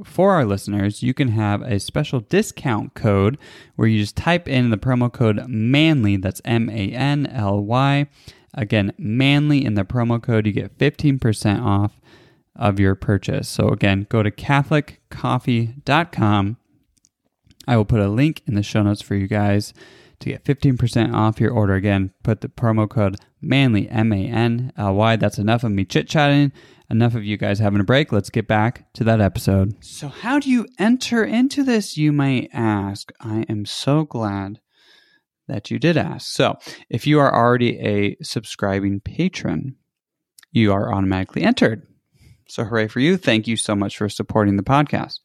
for 0.03 0.33
our 0.33 0.43
listeners, 0.45 1.01
you 1.01 1.13
can 1.13 1.29
have 1.29 1.61
a 1.61 1.79
special 1.79 2.19
discount 2.19 2.93
code 2.93 3.37
where 3.75 3.87
you 3.87 3.99
just 3.99 4.17
type 4.17 4.47
in 4.47 4.69
the 4.69 4.77
promo 4.77 5.11
code 5.11 5.47
MANLY, 5.47 6.17
that's 6.17 6.41
M 6.45 6.69
A 6.69 6.91
N 6.91 7.25
L 7.27 7.63
Y. 7.63 8.07
Again, 8.53 8.93
MANLY 8.97 9.63
in 9.63 9.75
the 9.75 9.85
promo 9.85 10.21
code, 10.21 10.45
you 10.47 10.51
get 10.51 10.77
15% 10.77 11.63
off 11.63 12.01
of 12.55 12.79
your 12.79 12.95
purchase. 12.95 13.47
So, 13.47 13.69
again, 13.69 14.07
go 14.09 14.23
to 14.23 14.31
CatholicCoffee.com. 14.31 16.57
I 17.67 17.77
will 17.77 17.85
put 17.85 17.99
a 17.99 18.07
link 18.07 18.41
in 18.47 18.55
the 18.55 18.63
show 18.63 18.81
notes 18.81 19.01
for 19.01 19.13
you 19.15 19.27
guys 19.27 19.73
to 20.19 20.29
get 20.29 20.43
15% 20.43 21.13
off 21.13 21.39
your 21.39 21.51
order. 21.51 21.75
Again, 21.75 22.13
put 22.23 22.41
the 22.41 22.49
promo 22.49 22.89
code 22.89 23.17
MANLY, 23.41 23.87
M 23.89 24.11
A 24.11 24.25
N 24.25 24.73
L 24.75 24.95
Y. 24.95 25.17
That's 25.17 25.37
enough 25.37 25.63
of 25.63 25.71
me 25.71 25.85
chit 25.85 26.09
chatting 26.09 26.51
enough 26.89 27.15
of 27.15 27.23
you 27.23 27.37
guys 27.37 27.59
having 27.59 27.79
a 27.79 27.85
break. 27.85 28.11
Let's 28.11 28.29
get 28.29 28.47
back 28.47 28.91
to 28.93 29.03
that 29.05 29.21
episode. 29.21 29.83
So, 29.83 30.07
how 30.07 30.39
do 30.39 30.49
you 30.49 30.67
enter 30.79 31.23
into 31.23 31.63
this, 31.63 31.97
you 31.97 32.11
may 32.11 32.49
ask? 32.53 33.11
I 33.19 33.45
am 33.49 33.65
so 33.65 34.03
glad 34.03 34.59
that 35.47 35.71
you 35.71 35.79
did 35.79 35.97
ask. 35.97 36.27
So, 36.31 36.57
if 36.89 37.07
you 37.07 37.19
are 37.19 37.33
already 37.33 37.79
a 37.79 38.17
subscribing 38.21 38.99
patron, 38.99 39.75
you 40.51 40.73
are 40.73 40.93
automatically 40.93 41.43
entered. 41.43 41.87
So, 42.47 42.63
hooray 42.63 42.87
for 42.87 42.99
you. 42.99 43.17
Thank 43.17 43.47
you 43.47 43.57
so 43.57 43.75
much 43.75 43.97
for 43.97 44.09
supporting 44.09 44.55
the 44.55 44.63
podcast. 44.63 45.19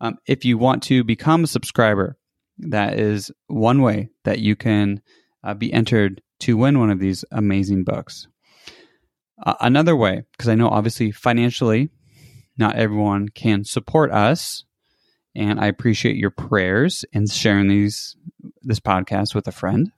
Um, 0.00 0.16
if 0.26 0.44
you 0.44 0.58
want 0.58 0.82
to 0.84 1.04
become 1.04 1.44
a 1.44 1.48
subscriber, 1.48 2.18
that 2.58 2.98
is 2.98 3.30
one 3.46 3.82
way 3.82 4.10
that 4.24 4.38
you 4.38 4.56
can 4.56 5.00
uh, 5.42 5.54
be 5.54 5.72
entered 5.72 6.20
to 6.40 6.56
win 6.56 6.78
one 6.78 6.90
of 6.90 6.98
these 6.98 7.24
amazing 7.30 7.84
books. 7.84 8.26
Uh, 9.42 9.54
another 9.60 9.96
way, 9.96 10.22
because 10.32 10.48
I 10.48 10.54
know 10.54 10.68
obviously 10.68 11.10
financially, 11.10 11.90
not 12.56 12.76
everyone 12.76 13.28
can 13.28 13.64
support 13.64 14.12
us, 14.12 14.64
and 15.34 15.60
I 15.60 15.66
appreciate 15.66 16.16
your 16.16 16.30
prayers 16.30 17.04
and 17.12 17.30
sharing 17.30 17.68
these 17.68 18.16
this 18.62 18.80
podcast 18.80 19.34
with 19.34 19.48
a 19.48 19.52
friend. 19.52 19.90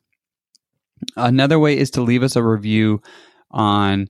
Another 1.16 1.58
way 1.58 1.76
is 1.76 1.90
to 1.92 2.02
leave 2.02 2.22
us 2.22 2.36
a 2.36 2.42
review 2.42 3.02
on 3.50 4.08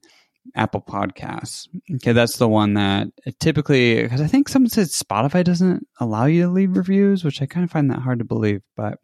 Apple 0.55 0.81
Podcasts. 0.81 1.69
Okay, 1.97 2.13
that's 2.13 2.37
the 2.37 2.49
one 2.49 2.75
that 2.75 3.09
typically, 3.41 4.03
because 4.03 4.21
I 4.21 4.27
think 4.27 4.49
someone 4.49 4.71
said 4.71 4.89
Spotify 4.89 5.45
doesn't 5.45 5.87
allow 6.01 6.27
you 6.27 6.43
to 6.43 6.49
leave 6.49 6.77
reviews, 6.77 7.25
which 7.25 7.43
I 7.43 7.47
kind 7.47 7.65
of 7.65 7.71
find 7.71 7.91
that 7.91 8.01
hard 8.01 8.19
to 8.21 8.25
believe. 8.25 8.63
But, 8.77 8.99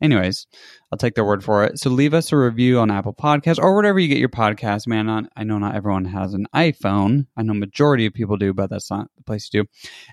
anyways, 0.00 0.46
I'll 0.92 0.98
take 0.98 1.14
their 1.14 1.24
word 1.24 1.42
for 1.42 1.64
it. 1.64 1.78
So 1.78 1.90
leave 1.90 2.14
us 2.14 2.32
a 2.32 2.36
review 2.36 2.78
on 2.78 2.90
Apple 2.90 3.14
Podcasts 3.14 3.58
or 3.58 3.74
whatever 3.74 3.98
you 3.98 4.08
get 4.08 4.18
your 4.18 4.28
podcast. 4.28 4.86
Man, 4.86 5.06
not, 5.06 5.24
I 5.36 5.44
know 5.44 5.58
not 5.58 5.74
everyone 5.74 6.04
has 6.06 6.34
an 6.34 6.46
iPhone. 6.54 7.26
I 7.36 7.42
know 7.42 7.54
majority 7.54 8.06
of 8.06 8.14
people 8.14 8.36
do, 8.36 8.52
but 8.52 8.70
that's 8.70 8.90
not 8.90 9.08
the 9.16 9.22
place 9.22 9.48
to 9.48 9.62
do. 9.62 9.68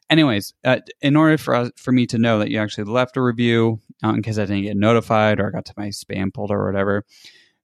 Anyways, 0.10 0.54
uh, 0.63 0.80
in 1.01 1.16
order 1.16 1.38
for 1.38 1.56
us, 1.56 1.72
for 1.75 1.92
me 1.92 2.06
to 2.08 2.18
know 2.18 2.40
that 2.40 2.50
you 2.50 2.60
actually 2.60 2.86
left 2.86 3.18
a 3.18 3.22
review, 3.22 3.80
uh, 4.04 4.10
in 4.10 4.22
case 4.22 4.38
I 4.38 4.46
didn't 4.46 4.63
get 4.63 4.78
notified 4.78 5.40
or 5.40 5.48
I 5.48 5.51
got 5.51 5.66
to 5.66 5.74
my 5.78 5.88
spam 5.88 6.34
folder 6.34 6.60
or 6.60 6.66
whatever, 6.66 7.06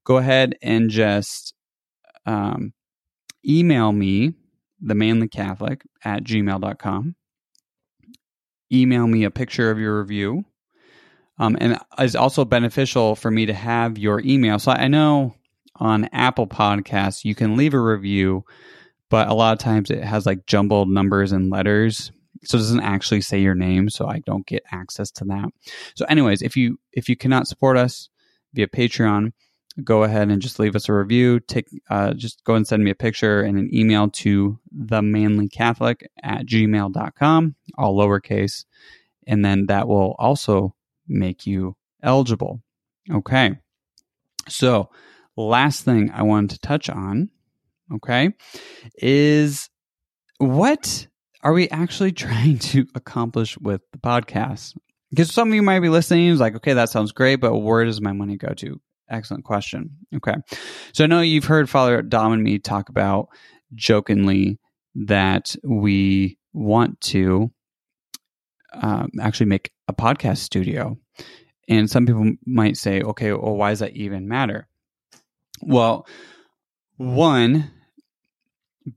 go 0.04 0.18
ahead 0.18 0.56
and 0.62 0.90
just 0.90 1.54
um, 2.26 2.74
email 3.48 3.92
me, 3.92 4.34
the 4.82 4.96
manly 4.96 5.28
Catholic 5.28 5.84
at 6.04 6.24
gmail.com. 6.24 7.16
Email 8.72 9.08
me 9.08 9.24
a 9.24 9.32
picture 9.32 9.72
of 9.72 9.80
your 9.80 10.00
review. 10.00 10.44
Um, 11.40 11.58
and 11.60 11.80
it's 12.00 12.16
also 12.16 12.46
beneficial 12.46 13.16
for 13.16 13.32
me 13.32 13.46
to 13.46 13.54
have 13.54 13.98
your 13.98 14.20
email. 14.22 14.60
So 14.60 14.72
I 14.72 14.88
know 14.88 15.36
on 15.76 16.10
Apple 16.12 16.48
Podcasts, 16.48 17.24
you 17.24 17.36
can 17.36 17.56
leave 17.56 17.74
a 17.74 17.80
review, 17.80 18.44
but 19.10 19.28
a 19.28 19.34
lot 19.34 19.54
of 19.54 19.60
times 19.60 19.92
it 19.92 20.04
has 20.04 20.26
like 20.26 20.46
jumbled 20.48 20.90
numbers 20.90 21.32
and 21.32 21.52
letters. 21.52 22.12
So 22.44 22.58
it 22.58 22.62
doesn't 22.62 22.82
actually 22.82 23.22
say 23.22 23.40
your 23.40 23.56
name, 23.56 23.90
so 23.90 24.08
I 24.08 24.20
don't 24.26 24.46
get 24.46 24.64
access 24.72 25.12
to 25.12 25.26
that. 25.26 25.50
So, 25.96 26.06
anyways, 26.06 26.44
if 26.44 26.56
you 26.56 26.80
if 26.94 27.10
you 27.10 27.16
cannot 27.16 27.48
support 27.48 27.78
us 27.78 28.10
via 28.54 28.68
Patreon, 28.68 29.32
go 29.84 30.04
ahead 30.04 30.30
and 30.30 30.42
just 30.42 30.60
leave 30.60 30.76
us 30.76 30.90
a 30.90 30.94
review. 30.94 31.40
Take 31.40 31.68
uh, 31.90 32.14
just 32.14 32.44
go 32.44 32.56
and 32.56 32.68
send 32.68 32.84
me 32.84 32.92
a 32.92 32.96
picture 32.96 33.42
and 33.42 33.58
an 33.58 33.70
email 33.74 34.10
to 34.10 34.60
the 34.72 35.02
manly 35.02 35.48
Catholic 35.48 36.10
at 36.24 36.46
gmail.com, 36.46 37.56
all 37.78 37.98
lowercase. 37.98 38.66
And 39.26 39.44
then 39.44 39.68
that 39.68 39.88
will 39.88 40.16
also 40.18 40.76
make 41.08 41.46
you 41.46 41.76
eligible. 42.02 42.62
Okay. 43.12 43.58
So 44.48 44.90
last 45.36 45.84
thing 45.84 46.12
I 46.12 46.24
wanted 46.24 46.52
to 46.52 46.60
touch 46.60 46.90
on, 46.90 47.30
okay, 47.94 48.32
is 48.98 49.70
what 50.38 51.08
are 51.44 51.54
we 51.54 51.70
actually 51.70 52.12
trying 52.14 52.60
to 52.60 52.88
accomplish 52.96 53.58
with 53.58 53.82
the 53.92 54.00
podcast? 54.00 54.76
Because 55.10 55.32
some 55.32 55.50
of 55.50 55.56
you 55.56 55.62
might 55.62 55.80
be 55.80 55.90
listening, 55.90 56.28
is 56.28 56.40
like, 56.40 56.56
okay, 56.56 56.74
that 56.74 56.90
sounds 56.90 57.14
great, 57.14 57.38
but 57.38 57.56
where 57.56 57.86
does 57.86 58.02
my 58.02 58.12
money 58.12 58.36
go 58.36 58.50
to? 58.56 58.82
Excellent 59.10 59.44
question. 59.46 59.92
Okay. 60.16 60.36
So 60.94 61.04
I 61.04 61.08
know 61.08 61.22
you've 61.22 61.46
heard 61.46 61.70
Father 61.70 62.02
Dom 62.02 62.34
and 62.34 62.44
me 62.44 62.60
talk 62.60 62.90
about 62.90 63.30
jokingly 63.74 64.60
that 64.96 65.56
we 65.64 66.38
want 66.54 67.00
to 67.02 67.52
um, 68.74 69.10
actually 69.22 69.46
make 69.46 69.72
a 69.88 69.94
podcast 69.94 70.38
studio. 70.38 70.98
And 71.70 71.90
some 71.90 72.06
people 72.06 72.34
might 72.46 72.78
say, 72.78 73.02
okay, 73.02 73.32
well, 73.34 73.56
why 73.56 73.70
does 73.70 73.80
that 73.80 73.96
even 73.96 74.28
matter? 74.28 74.68
Well, 75.62 76.08
one, 76.98 77.72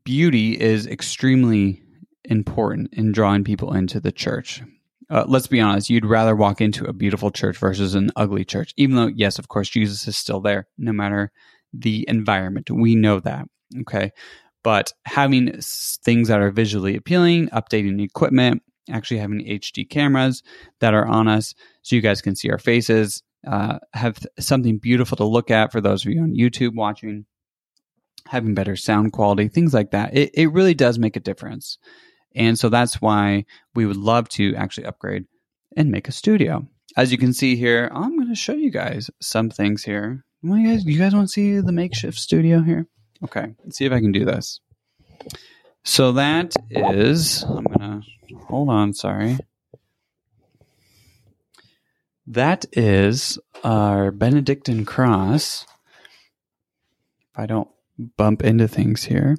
beauty 0.05 0.61
is 0.61 0.87
extremely 0.87 1.83
important 2.25 2.95
in 2.95 3.12
drawing 3.12 3.45
people 3.45 3.73
into 3.75 4.00
the 4.00 4.12
church 4.12 4.62
uh, 5.11 5.25
let's 5.26 5.49
be 5.49 5.61
honest, 5.61 5.90
you'd 5.90 6.07
rather 6.07 6.37
walk 6.37 6.61
into 6.61 6.85
a 6.85 6.93
beautiful 6.93 7.31
church 7.31 7.57
versus 7.59 7.95
an 7.95 8.11
ugly 8.17 8.45
church, 8.45 8.73
even 8.76 8.97
though, 8.97 9.09
yes, 9.09 9.38
of 9.38 9.49
course, 9.49 9.69
Jesus 9.69 10.07
is 10.07 10.17
still 10.17 10.40
there, 10.40 10.69
no 10.79 10.93
matter 10.93 11.33
the 11.73 12.05
environment. 12.09 12.71
We 12.71 12.95
know 12.95 13.21
that. 13.21 13.47
Okay. 13.81 14.12
But 14.62 14.93
having 15.07 15.61
things 15.61 16.29
that 16.29 16.40
are 16.40 16.50
visually 16.50 16.97
appealing, 16.97 17.49
updating 17.49 18.02
equipment, 18.02 18.62
actually 18.90 19.19
having 19.19 19.45
HD 19.45 19.88
cameras 19.88 20.43
that 20.81 20.95
are 20.95 21.07
on 21.07 21.29
us 21.29 21.55
so 21.83 21.97
you 21.97 22.02
guys 22.02 22.21
can 22.21 22.37
see 22.37 22.50
our 22.50 22.59
faces, 22.59 23.23
uh, 23.47 23.79
have 23.95 24.19
something 24.38 24.79
beautiful 24.79 25.17
to 25.17 25.25
look 25.25 25.50
at 25.50 25.73
for 25.73 25.81
those 25.81 26.05
of 26.05 26.12
you 26.12 26.23
on 26.23 26.35
YouTube 26.35 26.75
watching, 26.75 27.25
having 28.26 28.55
better 28.55 28.76
sound 28.76 29.12
quality, 29.12 29.49
things 29.49 29.73
like 29.73 29.93
that. 29.93 30.14
It, 30.14 30.31
it 30.35 30.52
really 30.52 30.75
does 30.75 30.99
make 30.99 31.17
a 31.17 31.21
difference. 31.21 31.79
And 32.35 32.59
so 32.59 32.69
that's 32.69 33.01
why 33.01 33.45
we 33.75 33.87
would 33.87 33.97
love 33.97 34.29
to 34.31 34.55
actually 34.55 34.87
upgrade 34.87 35.27
and 35.77 35.91
make 35.91 36.09
a 36.09 36.13
studio. 36.13 36.67
As 36.97 37.13
you 37.13 37.19
can 37.19 37.33
see 37.33 37.57
here, 37.57 37.91
I'm 37.93 38.17
going 38.17 38.29
to 38.29 38.35
show 38.35 38.53
you 38.53 38.71
guys 38.71 39.11
some 39.21 39.51
things 39.51 39.85
here. 39.85 40.25
You 40.43 40.67
guys, 40.67 40.85
you 40.85 40.99
guys 40.99 41.15
want 41.15 41.29
to 41.29 41.33
see 41.33 41.61
the 41.61 41.73
makeshift 41.73 42.19
studio 42.19 42.63
here? 42.63 42.87
Okay, 43.23 43.55
let's 43.65 43.77
see 43.77 43.85
if 43.85 43.93
I 43.93 44.01
can 44.01 44.13
do 44.13 44.25
this. 44.25 44.61
So 45.85 46.13
that 46.13 46.55
is, 46.71 47.45
I'm 47.45 47.65
going 47.65 48.03
to 48.29 48.37
hold 48.47 48.69
on, 48.71 48.95
sorry. 48.95 49.39
That 52.27 52.65
is 52.73 53.39
our 53.65 54.11
Benedictine 54.11 54.85
cross. 54.85 55.67
If 57.33 57.39
I 57.39 57.47
don't 57.47 57.69
bump 58.17 58.43
into 58.43 58.69
things 58.69 59.05
here. 59.05 59.37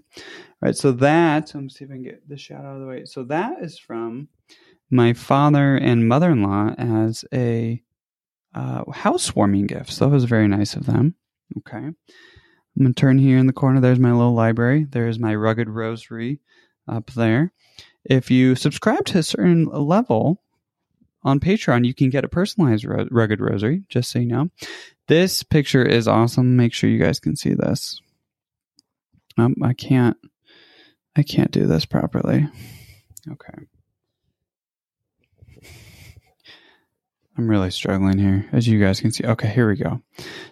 All 0.61 0.67
right, 0.67 0.75
so 0.75 0.91
that, 0.91 1.51
let 1.55 1.63
me 1.63 1.69
see 1.69 1.85
if 1.85 1.91
I 1.91 1.95
can 1.95 2.03
get 2.03 2.29
the 2.29 2.37
shot 2.37 2.63
out 2.63 2.75
of 2.75 2.81
the 2.81 2.87
way. 2.87 3.05
So 3.05 3.23
that 3.25 3.63
is 3.63 3.79
from 3.79 4.27
my 4.91 5.13
father 5.13 5.75
and 5.75 6.07
mother 6.07 6.29
in 6.29 6.43
law 6.43 6.75
as 6.77 7.25
a 7.33 7.81
uh, 8.53 8.83
housewarming 8.91 9.67
gift. 9.67 9.91
So 9.91 10.05
that 10.05 10.13
was 10.13 10.25
very 10.25 10.47
nice 10.47 10.75
of 10.75 10.85
them. 10.85 11.15
Okay. 11.57 11.77
I'm 11.77 11.95
going 12.77 12.93
to 12.93 12.99
turn 12.99 13.17
here 13.17 13.37
in 13.37 13.47
the 13.47 13.53
corner. 13.53 13.79
There's 13.79 13.99
my 13.99 14.11
little 14.11 14.35
library. 14.35 14.85
There's 14.89 15.17
my 15.17 15.33
rugged 15.33 15.67
rosary 15.69 16.39
up 16.87 17.11
there. 17.11 17.53
If 18.05 18.29
you 18.31 18.55
subscribe 18.55 19.05
to 19.05 19.19
a 19.19 19.23
certain 19.23 19.65
level 19.65 20.41
on 21.23 21.39
Patreon, 21.39 21.85
you 21.85 21.93
can 21.93 22.09
get 22.09 22.23
a 22.23 22.29
personalized 22.29 22.85
ro- 22.85 23.07
rugged 23.11 23.41
rosary, 23.41 23.83
just 23.89 24.11
so 24.11 24.19
you 24.19 24.27
know. 24.27 24.49
This 25.07 25.43
picture 25.43 25.83
is 25.83 26.07
awesome. 26.07 26.55
Make 26.55 26.73
sure 26.73 26.89
you 26.89 26.99
guys 26.99 27.19
can 27.19 27.35
see 27.35 27.53
this. 27.53 28.01
Um, 29.37 29.55
I 29.63 29.73
can't, 29.73 30.17
I 31.15 31.23
can't 31.23 31.51
do 31.51 31.67
this 31.67 31.85
properly. 31.85 32.47
Okay. 33.29 33.65
I'm 37.37 37.49
really 37.49 37.71
struggling 37.71 38.17
here, 38.17 38.47
as 38.51 38.67
you 38.67 38.79
guys 38.79 38.99
can 38.99 39.11
see. 39.11 39.23
Okay, 39.23 39.47
here 39.47 39.67
we 39.67 39.75
go. 39.75 40.01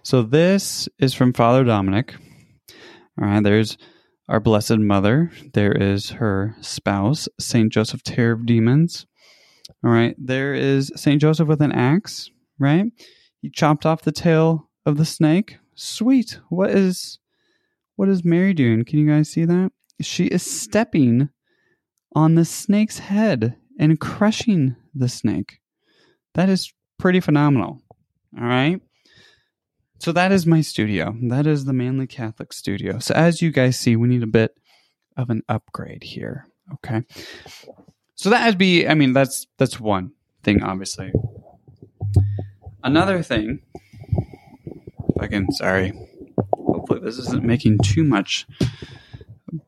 So 0.02 0.24
this 0.24 0.88
is 0.98 1.14
from 1.14 1.34
Father 1.34 1.64
Dominic. 1.64 2.16
All 3.22 3.28
right, 3.28 3.44
there's 3.44 3.78
our 4.28 4.40
Blessed 4.40 4.78
Mother. 4.78 5.32
There 5.54 5.72
is 5.72 6.12
her 6.12 6.56
spouse, 6.62 7.28
Saint 7.40 7.72
Joseph, 7.72 8.04
Terror 8.04 8.32
of 8.32 8.46
Demons. 8.46 9.06
All 9.84 9.92
right, 9.92 10.16
there 10.18 10.54
is 10.54 10.92
Saint 10.96 11.22
Joseph 11.22 11.48
with 11.48 11.62
an 11.62 11.72
axe. 11.72 12.32
Right, 12.58 12.86
he 13.42 13.50
chopped 13.50 13.86
off 13.86 14.02
the 14.02 14.12
tail 14.12 14.70
of 14.86 14.98
the 14.98 15.06
snake. 15.06 15.58
Sweet. 15.76 16.40
What 16.50 16.72
is 16.72 17.20
what 17.96 18.10
is 18.10 18.26
Mary 18.26 18.54
doing? 18.54 18.84
Can 18.84 19.00
you 19.00 19.08
guys 19.08 19.30
see 19.30 19.46
that? 19.46 19.72
She 20.02 20.26
is 20.26 20.44
stepping 20.44 21.30
on 22.16 22.36
the 22.36 22.46
snake's 22.46 23.00
head 23.00 23.56
and 23.78 24.00
crushing 24.00 24.76
the 24.94 25.10
snake. 25.10 25.60
That 26.34 26.50
is 26.50 26.74
pretty 26.98 27.20
phenomenal. 27.20 27.82
All 28.38 28.46
right. 28.46 28.82
So 30.00 30.12
that 30.14 30.32
is 30.32 30.46
my 30.46 30.62
studio. 30.62 31.16
That 31.24 31.46
is 31.46 31.66
the 31.66 31.74
Manly 31.74 32.08
Catholic 32.08 32.54
studio. 32.54 33.00
So 33.00 33.14
as 33.16 33.42
you 33.42 33.52
guys 33.52 33.78
see, 33.78 33.96
we 33.96 34.08
need 34.08 34.24
a 34.24 34.28
bit 34.28 34.56
of 35.18 35.30
an 35.30 35.42
upgrade 35.50 36.04
here. 36.04 36.48
Okay. 36.76 37.04
So 38.16 38.30
that 38.30 38.46
would 38.46 38.58
be 38.58 38.88
I 38.88 38.94
mean 38.94 39.14
that's 39.14 39.48
that's 39.58 39.80
one 39.80 40.12
thing 40.44 40.64
obviously. 40.64 41.12
Another 42.84 43.22
thing 43.24 43.60
if 45.10 45.22
I 45.22 45.28
can 45.28 45.52
sorry. 45.52 45.94
Hopefully 46.54 47.02
this 47.02 47.18
isn't 47.18 47.44
making 47.44 47.80
too 47.84 48.04
much 48.04 48.48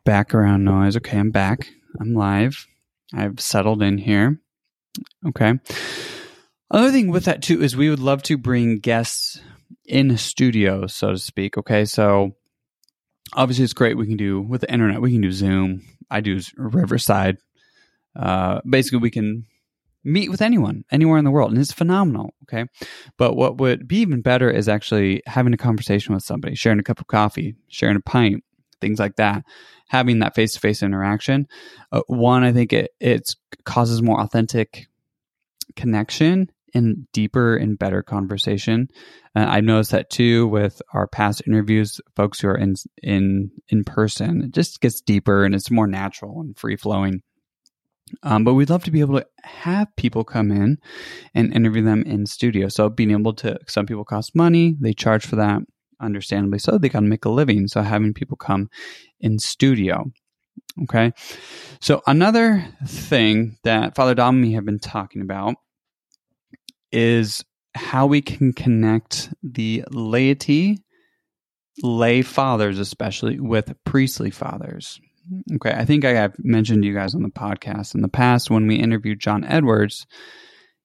background 0.04 0.66
noise. 0.66 0.98
Okay, 0.98 1.18
I'm 1.18 1.32
back. 1.32 1.70
I'm 2.00 2.14
live. 2.14 2.68
I've 3.14 3.40
settled 3.40 3.82
in 3.82 3.98
here. 3.98 4.40
Okay. 5.28 5.54
Another 6.70 6.92
thing 6.92 7.10
with 7.10 7.26
that 7.26 7.42
too 7.42 7.62
is 7.62 7.76
we 7.76 7.90
would 7.90 8.00
love 8.00 8.24
to 8.24 8.38
bring 8.38 8.80
guests 8.80 9.40
in 9.86 10.18
studio, 10.18 10.88
so 10.88 11.12
to 11.12 11.18
speak. 11.18 11.58
Okay, 11.58 11.86
so 11.86 12.32
obviously 13.34 13.64
it's 13.64 13.74
great 13.74 13.98
we 13.98 14.08
can 14.08 14.18
do 14.18 14.42
with 14.42 14.62
the 14.62 14.72
internet. 14.72 15.02
We 15.02 15.12
can 15.12 15.22
do 15.22 15.32
Zoom. 15.32 15.84
I 16.10 16.22
do 16.22 16.40
Riverside. 16.56 17.38
Uh, 18.16 18.62
basically, 18.70 19.00
we 19.00 19.12
can 19.12 19.46
meet 20.04 20.30
with 20.30 20.42
anyone, 20.42 20.84
anywhere 20.92 21.18
in 21.18 21.26
the 21.26 21.32
world, 21.32 21.52
and 21.52 21.60
it's 21.60 21.72
phenomenal. 21.72 22.34
Okay, 22.44 22.66
but 23.18 23.36
what 23.36 23.58
would 23.58 23.88
be 23.88 23.98
even 23.98 24.22
better 24.22 24.50
is 24.50 24.68
actually 24.68 25.22
having 25.26 25.54
a 25.54 25.58
conversation 25.58 26.14
with 26.14 26.24
somebody, 26.24 26.56
sharing 26.56 26.80
a 26.80 26.84
cup 26.84 27.00
of 27.00 27.08
coffee, 27.08 27.56
sharing 27.68 27.96
a 27.96 28.02
pint, 28.02 28.44
things 28.82 29.00
like 29.00 29.16
that. 29.18 29.44
Having 29.90 30.20
that 30.20 30.36
face 30.36 30.54
to 30.54 30.60
face 30.60 30.84
interaction. 30.84 31.48
Uh, 31.92 32.02
one, 32.08 32.44
I 32.44 32.52
think 32.52 32.74
it 32.74 32.92
it 33.00 33.36
causes 33.66 34.02
more 34.02 34.20
authentic 34.22 34.88
connection 35.76 36.50
and 36.74 37.06
deeper 37.12 37.56
and 37.56 37.78
better 37.78 38.02
conversation. 38.02 38.88
Uh, 39.36 39.46
I've 39.48 39.64
noticed 39.64 39.92
that 39.92 40.10
too 40.10 40.48
with 40.48 40.82
our 40.94 41.08
past 41.08 41.44
interviews, 41.46 42.00
folks 42.16 42.40
who 42.40 42.48
are 42.48 42.58
in 42.58 42.76
in 43.04 43.52
in 43.70 43.84
person. 43.84 44.44
It 44.44 44.52
just 44.52 44.82
gets 44.82 45.02
deeper 45.02 45.44
and 45.44 45.54
it's 45.54 45.72
more 45.72 45.88
natural 45.88 46.42
and 46.42 46.58
free 46.58 46.78
flowing. 46.78 47.22
Um, 48.24 48.44
but 48.44 48.54
we'd 48.54 48.70
love 48.70 48.84
to 48.86 48.92
be 48.92 49.00
able 49.00 49.20
to 49.20 49.26
have 49.44 49.88
people 49.96 50.24
come 50.24 50.52
in 50.52 50.78
and 51.34 51.54
interview 51.54 51.84
them 51.84 52.04
in 52.04 52.26
studio. 52.26 52.68
So 52.68 52.90
being 52.90 53.12
able 53.12 53.34
to, 53.36 53.58
some 53.68 53.86
people 53.86 54.04
cost 54.04 54.36
money, 54.36 54.76
they 54.80 54.94
charge 54.94 55.26
for 55.26 55.38
that, 55.38 55.62
understandably 56.02 56.60
so. 56.60 56.78
They 56.78 56.90
got 56.90 57.02
to 57.02 57.06
make 57.06 57.26
a 57.26 57.30
living. 57.30 57.68
So 57.68 57.82
having 57.82 58.14
people 58.14 58.38
come 58.38 58.70
in 59.20 59.40
studio. 59.40 60.12
Okay. 60.84 61.12
So 61.80 62.02
another 62.08 62.66
thing 62.88 63.58
that 63.64 63.96
Father 63.96 64.16
Dom 64.16 64.36
and 64.36 64.42
me 64.42 64.54
have 64.54 64.66
been 64.66 64.80
talking 64.80 65.22
about 65.22 65.56
is 66.92 67.44
how 67.74 68.06
we 68.06 68.22
can 68.22 68.54
connect 68.54 69.34
the 69.44 69.84
laity, 69.92 70.84
lay 71.82 72.22
fathers 72.22 72.80
especially, 72.80 73.40
with 73.40 73.74
priestly 73.86 74.30
fathers. 74.30 75.00
Okay, 75.56 75.72
I 75.72 75.86
think 75.86 76.04
I 76.04 76.14
have 76.14 76.36
mentioned 76.40 76.84
you 76.84 76.94
guys 76.94 77.16
on 77.16 77.22
the 77.22 77.30
podcast 77.30 77.96
in 77.96 78.02
the 78.02 78.10
past 78.10 78.50
when 78.50 78.68
we 78.68 78.76
interviewed 78.76 79.20
John 79.20 79.44
Edwards. 79.44 80.06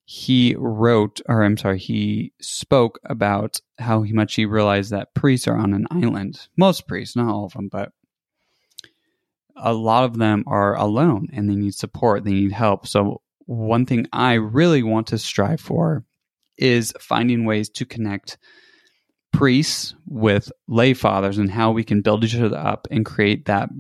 He 0.09 0.55
wrote, 0.57 1.21
or 1.29 1.42
I'm 1.42 1.57
sorry, 1.57 1.81
he 1.81 2.33
spoke 2.40 3.01
about 3.05 3.61
how 3.81 4.05
much 4.05 4.37
he 4.37 4.47
realized 4.47 4.92
that 4.92 5.14
priests 5.14 5.49
are 5.49 5.57
on 5.57 5.75
an 5.75 5.88
island. 5.90 6.47
Most 6.57 6.87
priests, 6.87 7.16
not 7.16 7.29
all 7.29 7.47
of 7.47 7.55
them, 7.55 7.69
but 7.71 7.90
a 9.57 9.75
lot 9.75 10.05
of 10.05 10.16
them 10.16 10.45
are 10.47 10.77
alone 10.77 11.27
and 11.33 11.51
they 11.51 11.57
need 11.57 11.75
support, 11.75 12.23
they 12.23 12.31
need 12.31 12.53
help. 12.53 12.87
So, 12.87 13.21
one 13.47 13.85
thing 13.85 14.07
I 14.12 14.35
really 14.35 14.85
want 14.85 15.09
to 15.09 15.19
strive 15.19 15.61
for 15.61 16.05
is 16.57 16.92
finding 17.01 17.45
ways 17.45 17.69
to 17.71 17.85
connect 17.85 18.38
priests 19.33 19.95
with 20.07 20.53
lay 20.69 20.95
fathers 20.95 21.38
and 21.38 21.51
how 21.51 21.73
we 21.73 21.83
can 21.83 22.01
build 22.01 22.23
each 22.23 22.37
other 22.37 22.57
up 22.57 22.87
and 22.92 23.05
create 23.05 23.47
that 23.47 23.71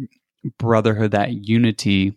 brotherhood, 0.58 1.12
that 1.12 1.32
unity 1.32 2.16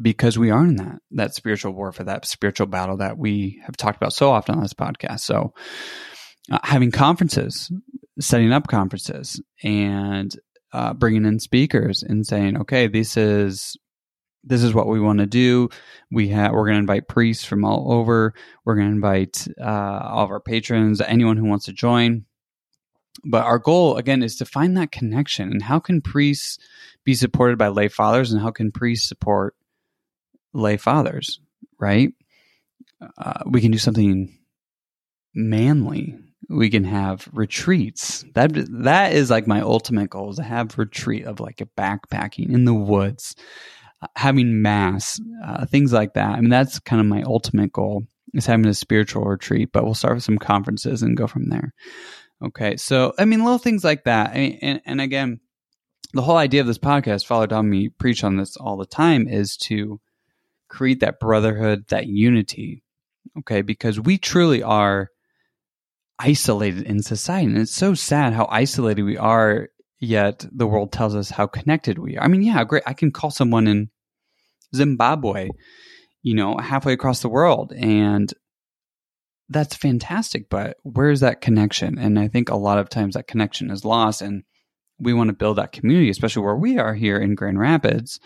because 0.00 0.38
we 0.38 0.50
are 0.50 0.64
in 0.64 0.76
that 0.76 0.98
that 1.12 1.34
spiritual 1.34 1.72
warfare, 1.72 2.06
that 2.06 2.26
spiritual 2.26 2.66
battle 2.66 2.98
that 2.98 3.18
we 3.18 3.60
have 3.64 3.76
talked 3.76 3.96
about 3.96 4.12
so 4.12 4.30
often 4.30 4.56
on 4.56 4.62
this 4.62 4.74
podcast. 4.74 5.20
So, 5.20 5.54
uh, 6.50 6.58
having 6.62 6.90
conferences, 6.90 7.70
setting 8.20 8.52
up 8.52 8.66
conferences, 8.66 9.40
and 9.62 10.34
uh, 10.72 10.94
bringing 10.94 11.24
in 11.24 11.38
speakers 11.38 12.02
and 12.02 12.26
saying, 12.26 12.58
"Okay, 12.58 12.88
this 12.88 13.16
is 13.16 13.76
this 14.42 14.62
is 14.62 14.74
what 14.74 14.88
we 14.88 15.00
want 15.00 15.20
to 15.20 15.26
do. 15.26 15.68
We 16.10 16.28
have 16.28 16.52
we're 16.52 16.66
going 16.66 16.74
to 16.74 16.80
invite 16.80 17.08
priests 17.08 17.44
from 17.44 17.64
all 17.64 17.92
over. 17.92 18.34
We're 18.64 18.76
going 18.76 18.88
to 18.88 18.94
invite 18.94 19.46
uh, 19.60 20.08
all 20.10 20.24
of 20.24 20.30
our 20.30 20.40
patrons, 20.40 21.00
anyone 21.00 21.36
who 21.36 21.46
wants 21.46 21.66
to 21.66 21.72
join. 21.72 22.26
But 23.24 23.44
our 23.44 23.58
goal 23.58 23.96
again 23.96 24.22
is 24.22 24.36
to 24.36 24.44
find 24.44 24.76
that 24.76 24.92
connection. 24.92 25.50
And 25.50 25.62
how 25.62 25.78
can 25.78 26.02
priests 26.02 26.58
be 27.04 27.14
supported 27.14 27.58
by 27.58 27.68
lay 27.68 27.88
fathers, 27.88 28.32
and 28.32 28.42
how 28.42 28.50
can 28.50 28.72
priests 28.72 29.08
support 29.08 29.54
lay 30.54 30.76
fathers? 30.76 31.40
Right? 31.78 32.12
Uh, 33.18 33.42
we 33.46 33.60
can 33.60 33.70
do 33.70 33.78
something 33.78 34.38
manly. 35.34 36.16
We 36.48 36.70
can 36.70 36.84
have 36.84 37.28
retreats. 37.32 38.24
That 38.34 38.52
that 38.82 39.12
is 39.12 39.30
like 39.30 39.46
my 39.46 39.60
ultimate 39.60 40.10
goal 40.10 40.30
is 40.30 40.36
to 40.36 40.42
have 40.42 40.78
retreat 40.78 41.24
of 41.24 41.40
like 41.40 41.60
a 41.60 41.66
backpacking 41.66 42.52
in 42.52 42.64
the 42.64 42.74
woods 42.74 43.34
having 44.16 44.62
mass, 44.62 45.20
uh, 45.44 45.66
things 45.66 45.92
like 45.92 46.14
that. 46.14 46.30
I 46.30 46.40
mean, 46.40 46.50
that's 46.50 46.78
kind 46.80 47.00
of 47.00 47.06
my 47.06 47.22
ultimate 47.22 47.72
goal 47.72 48.04
is 48.32 48.46
having 48.46 48.66
a 48.66 48.74
spiritual 48.74 49.24
retreat, 49.24 49.70
but 49.72 49.84
we'll 49.84 49.94
start 49.94 50.14
with 50.14 50.24
some 50.24 50.38
conferences 50.38 51.02
and 51.02 51.16
go 51.16 51.26
from 51.26 51.48
there. 51.48 51.72
Okay. 52.44 52.76
So, 52.76 53.14
I 53.18 53.24
mean, 53.24 53.40
little 53.44 53.58
things 53.58 53.84
like 53.84 54.04
that. 54.04 54.34
And, 54.34 54.80
and 54.84 55.00
again, 55.00 55.40
the 56.12 56.22
whole 56.22 56.36
idea 56.36 56.60
of 56.60 56.66
this 56.66 56.78
podcast, 56.78 57.26
Father 57.26 57.46
Dommy 57.46 57.88
preach 57.98 58.24
on 58.24 58.36
this 58.36 58.56
all 58.56 58.76
the 58.76 58.86
time, 58.86 59.28
is 59.28 59.56
to 59.58 60.00
create 60.74 61.00
that 61.00 61.20
brotherhood, 61.20 61.84
that 61.88 62.06
unity. 62.06 62.82
Okay, 63.38 63.62
because 63.62 63.98
we 63.98 64.18
truly 64.18 64.62
are 64.62 65.08
isolated 66.18 66.82
in 66.82 67.02
society. 67.02 67.46
And 67.46 67.58
it's 67.58 67.74
so 67.74 67.94
sad 67.94 68.32
how 68.32 68.46
isolated 68.50 69.02
we 69.02 69.16
are, 69.16 69.68
yet 69.98 70.44
the 70.52 70.66
world 70.66 70.92
tells 70.92 71.14
us 71.14 71.30
how 71.30 71.46
connected 71.46 71.98
we 71.98 72.16
are. 72.16 72.24
I 72.24 72.28
mean, 72.28 72.42
yeah, 72.42 72.62
great. 72.64 72.82
I 72.86 72.92
can 72.92 73.10
call 73.10 73.30
someone 73.30 73.66
in 73.66 73.90
Zimbabwe, 74.74 75.48
you 76.22 76.34
know, 76.34 76.56
halfway 76.56 76.92
across 76.92 77.20
the 77.20 77.28
world, 77.28 77.72
and 77.72 78.32
that's 79.48 79.76
fantastic. 79.76 80.48
But 80.48 80.76
where's 80.82 81.20
that 81.20 81.40
connection? 81.40 81.98
And 81.98 82.18
I 82.18 82.28
think 82.28 82.50
a 82.50 82.56
lot 82.56 82.78
of 82.78 82.88
times 82.88 83.14
that 83.14 83.26
connection 83.26 83.70
is 83.70 83.84
lost. 83.84 84.22
And 84.22 84.42
we 84.98 85.12
want 85.12 85.28
to 85.28 85.34
build 85.36 85.58
that 85.58 85.72
community, 85.72 86.10
especially 86.10 86.44
where 86.44 86.56
we 86.56 86.78
are 86.78 86.94
here 86.94 87.18
in 87.18 87.34
Grand 87.34 87.58
Rapids. 87.58 88.20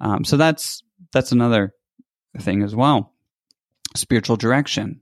Um, 0.00 0.24
so 0.24 0.36
that's 0.36 0.82
that's 1.12 1.32
another 1.32 1.72
thing 2.40 2.62
as 2.62 2.74
well. 2.74 3.12
Spiritual 3.94 4.36
direction. 4.36 5.00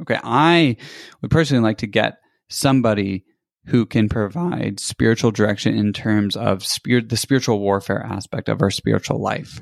Okay, 0.00 0.18
I 0.22 0.76
would 1.20 1.30
personally 1.30 1.62
like 1.62 1.78
to 1.78 1.86
get 1.86 2.14
somebody 2.48 3.24
who 3.66 3.86
can 3.86 4.08
provide 4.08 4.80
spiritual 4.80 5.30
direction 5.30 5.76
in 5.76 5.92
terms 5.92 6.36
of 6.36 6.64
spirit, 6.64 7.08
the 7.08 7.16
spiritual 7.16 7.60
warfare 7.60 8.02
aspect 8.02 8.48
of 8.48 8.60
our 8.62 8.70
spiritual 8.70 9.20
life. 9.20 9.60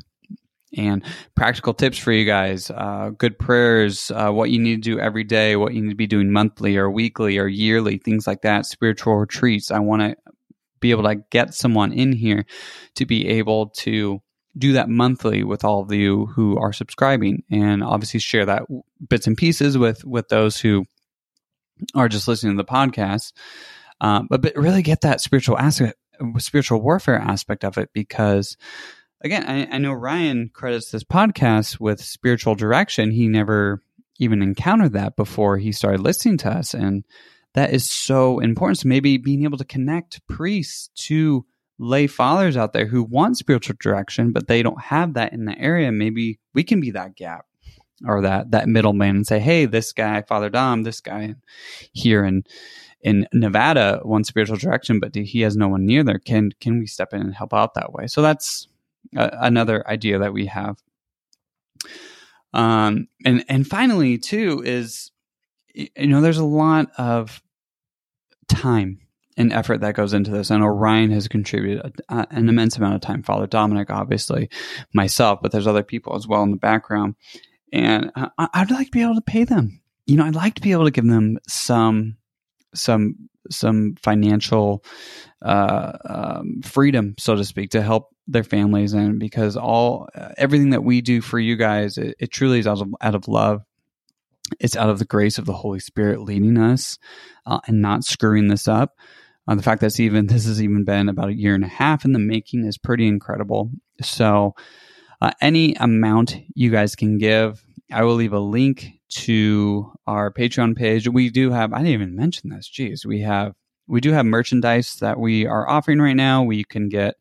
And 0.77 1.05
practical 1.35 1.75
tips 1.75 1.99
for 1.99 2.13
you 2.13 2.25
guys, 2.25 2.71
uh, 2.71 3.11
good 3.19 3.39
prayers, 3.39 4.13
uh, 4.15 4.31
what 4.31 4.51
you 4.51 4.61
need 4.61 4.77
to 4.83 4.91
do 4.91 5.01
every 5.01 5.25
day, 5.25 5.57
what 5.57 5.75
you 5.75 5.83
need 5.83 5.91
to 5.91 5.97
be 5.97 6.07
doing 6.07 6.31
monthly 6.31 6.77
or 6.77 6.89
weekly 6.89 7.39
or 7.39 7.49
yearly, 7.49 7.99
things 7.99 8.27
like 8.27 8.43
that, 8.43 8.67
spiritual 8.67 9.17
retreats. 9.17 9.73
I 9.73 9.81
want 9.81 10.03
to 10.03 10.17
be 10.79 10.93
able 10.93 11.03
to 11.03 11.17
get 11.31 11.55
someone 11.55 11.93
in 11.93 12.13
here 12.13 12.47
to 12.95 13.05
be 13.05 13.27
able 13.29 13.71
to 13.81 14.23
do 14.57 14.73
that 14.73 14.89
monthly 14.89 15.45
with 15.45 15.65
all 15.65 15.83
of 15.83 15.93
you 15.93 16.27
who 16.27 16.59
are 16.59 16.73
subscribing 16.73 17.45
and 17.51 17.83
obviously 17.83 18.21
share 18.21 18.47
that 18.47 18.65
bits 19.09 19.27
and 19.27 19.37
pieces 19.37 19.79
with 19.79 20.05
with 20.05 20.29
those 20.29 20.59
who 20.59 20.85
are 21.95 22.09
just 22.09 22.29
listening 22.29 22.57
to 22.57 22.63
the 22.63 22.69
podcast. 22.69 23.33
Um, 24.01 24.27
but, 24.29 24.43
but 24.43 24.57
really 24.57 24.83
get 24.83 25.03
that 25.03 25.21
spiritual 25.21 25.59
aspect 25.59 25.97
spiritual 26.39 26.83
warfare 26.83 27.19
aspect 27.19 27.65
of 27.65 27.79
it 27.79 27.89
because 27.95 28.59
again 29.23 29.43
I, 29.47 29.77
I 29.77 29.79
know 29.79 29.93
ryan 29.93 30.51
credits 30.53 30.91
this 30.91 31.05
podcast 31.05 31.81
with 31.81 32.03
spiritual 32.03 32.55
direction. 32.55 33.11
He 33.11 33.29
never 33.29 33.81
even 34.19 34.43
encountered 34.43 34.93
that 34.93 35.17
before 35.17 35.57
he 35.57 35.73
started 35.73 36.01
listening 36.01 36.37
to 36.39 36.51
us. 36.51 36.75
And 36.75 37.05
that 37.55 37.73
is 37.73 37.91
so 37.91 38.39
important. 38.39 38.79
So 38.79 38.89
maybe 38.89 39.17
being 39.17 39.45
able 39.45 39.59
to 39.59 39.65
connect 39.65 40.27
priests 40.29 40.91
to 41.07 41.47
lay 41.81 42.07
fathers 42.07 42.59
out 42.59 42.75
there 42.75 42.87
who 42.87 43.03
want 43.03 43.39
spiritual 43.39 43.75
direction, 43.81 44.33
but 44.33 44.47
they 44.47 44.63
don't 44.63 44.81
have 44.81 45.15
that 45.15 45.33
in 45.33 45.47
the 45.47 45.59
area. 45.59 45.91
Maybe 45.91 46.39
we 46.53 46.63
can 46.63 46.79
be 46.79 46.91
that 46.91 47.17
gap 47.17 47.47
or 48.07 48.21
that 48.21 48.51
that 48.51 48.69
middleman 48.69 49.17
and 49.17 49.27
say, 49.27 49.41
"Hey, 49.41 49.65
this 49.65 49.93
guy, 49.93 50.23
Father 50.23 50.51
Dom, 50.51 50.83
this 50.83 51.01
guy 51.01 51.35
here 51.93 52.25
in 52.25 52.45
in 53.01 53.27
Nevada 53.33 54.03
wants 54.05 54.29
spiritual 54.29 54.59
direction, 54.59 55.01
but 55.01 55.15
he 55.15 55.41
has 55.41 55.57
no 55.57 55.69
one 55.69 55.87
near 55.87 56.05
there. 56.05 56.19
Can 56.19 56.51
can 56.61 56.79
we 56.79 56.87
step 56.87 57.15
in 57.15 57.23
and 57.23 57.35
help 57.35 57.55
out 57.55 57.75
that 57.75 57.93
way?" 57.93 58.07
So 58.07 58.21
that's 58.21 58.69
a, 59.17 59.31
another 59.41 59.87
idea 59.89 60.19
that 60.19 60.35
we 60.35 60.47
have. 60.47 60.77
Um, 62.53 63.09
and 63.25 63.43
and 63.49 63.67
finally, 63.67 64.19
too, 64.19 64.63
is 64.65 65.13
you 65.75 66.09
know, 66.09 66.21
there's 66.21 66.37
a 66.37 66.45
lot 66.45 66.91
of 66.99 67.43
time 68.49 69.01
and 69.41 69.53
effort 69.53 69.81
that 69.81 69.95
goes 69.95 70.13
into 70.13 70.31
this. 70.31 70.51
I 70.51 70.59
know 70.59 70.67
Ryan 70.67 71.11
has 71.13 71.27
contributed 71.27 72.03
a, 72.09 72.15
a, 72.15 72.27
an 72.31 72.49
immense 72.49 72.77
amount 72.77 72.95
of 72.95 73.01
time. 73.01 73.23
Father 73.23 73.47
Dominic, 73.47 73.91
obviously, 73.91 74.51
myself, 74.93 75.41
but 75.43 75.51
there's 75.51 75.67
other 75.67 75.83
people 75.83 76.15
as 76.15 76.29
well 76.29 76.43
in 76.43 76.51
the 76.51 76.57
background. 76.59 77.15
And 77.73 78.13
I, 78.15 78.49
I'd 78.53 78.71
like 78.71 78.89
to 78.89 78.93
be 78.93 79.03
able 79.03 79.15
to 79.15 79.23
pay 79.23 79.45
them. 79.45 79.81
You 80.07 80.17
know, 80.17 80.27
I'd 80.27 80.35
like 80.35 80.57
to 80.57 80.63
be 80.63 80.73
able 80.73 80.85
to 80.85 80.91
give 80.91 81.07
them 81.07 81.39
some 81.49 82.17
some 82.75 83.31
some 83.51 83.95
financial 84.03 84.85
uh, 85.43 85.93
um, 86.05 86.61
freedom, 86.63 87.15
so 87.19 87.35
to 87.35 87.45
speak, 87.45 87.71
to 87.71 87.83
help 87.83 88.11
their 88.29 88.45
families 88.45 88.93
and 88.93 89.19
because 89.19 89.57
all 89.57 90.09
uh, 90.15 90.29
everything 90.37 90.71
that 90.71 90.85
we 90.85 91.01
do 91.01 91.21
for 91.21 91.39
you 91.39 91.57
guys, 91.57 91.97
it, 91.99 92.15
it 92.21 92.31
truly 92.31 92.61
is 92.61 92.67
out 92.67 92.81
of, 92.81 92.89
out 93.01 93.15
of 93.15 93.27
love 93.27 93.63
it's 94.59 94.77
out 94.77 94.91
of 94.91 94.99
the 94.99 95.05
grace 95.05 95.39
of 95.39 95.45
the 95.45 95.53
Holy 95.53 95.79
Spirit 95.79 96.23
leading 96.23 96.59
us 96.59 96.99
uh, 97.47 97.61
and 97.67 97.81
not 97.81 98.05
screwing 98.05 98.49
this 98.49 98.67
up. 98.67 98.97
Uh, 99.49 99.55
the 99.55 99.63
fact 99.63 99.81
that 99.81 99.99
even 99.99 100.27
this 100.27 100.47
has 100.47 100.63
even 100.63 100.85
been 100.85 101.09
about 101.09 101.29
a 101.29 101.35
year 101.35 101.55
and 101.55 101.65
a 101.65 101.69
half 101.69 102.05
in 102.05 102.13
the 102.13 102.19
making 102.19 102.65
is 102.65 102.79
pretty 102.79 103.07
incredible. 103.09 103.71
So, 104.03 104.55
uh, 105.21 105.33
any 105.41 105.75
amount 105.75 106.37
you 106.55 106.71
guys 106.71 106.95
can 106.95 107.19
give, 107.19 107.63
I 107.93 108.05
will 108.05 108.15
leave 108.15 108.33
a 108.33 108.39
link 108.39 109.01
to 109.11 109.93
our 110.07 110.33
Patreon 110.33 110.77
page. 110.77 111.09
We 111.09 111.31
do 111.31 111.51
have, 111.51 111.73
I 111.73 111.79
didn't 111.79 111.93
even 111.93 112.17
mention 112.17 112.51
this. 112.51 112.69
Geez, 112.69 113.05
we 113.05 113.21
have, 113.23 113.55
we 113.87 114.01
do 114.01 114.13
have 114.13 114.25
merchandise 114.25 114.97
that 114.97 115.19
we 115.19 115.47
are 115.47 115.69
offering 115.69 116.01
right 116.01 116.15
now. 116.17 116.43
We 116.45 116.65
can 116.65 116.89
get, 116.89 117.17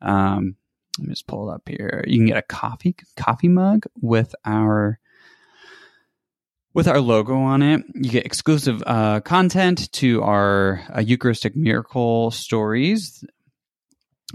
um, 0.00 0.56
let 0.98 1.08
me 1.08 1.12
just 1.12 1.26
pull 1.26 1.50
it 1.50 1.54
up 1.54 1.68
here. 1.68 2.04
You 2.06 2.18
can 2.18 2.26
get 2.26 2.36
a 2.36 2.42
coffee 2.42 2.94
coffee 3.16 3.48
mug 3.48 3.86
with 4.00 4.34
our 4.44 4.98
with 6.74 6.88
our 6.88 7.00
logo 7.00 7.36
on 7.36 7.62
it. 7.62 7.82
You 7.94 8.10
get 8.10 8.26
exclusive 8.26 8.82
uh, 8.86 9.20
content 9.20 9.92
to 9.92 10.22
our 10.22 10.82
uh, 10.94 11.00
Eucharistic 11.00 11.54
miracle 11.54 12.30
stories, 12.30 13.24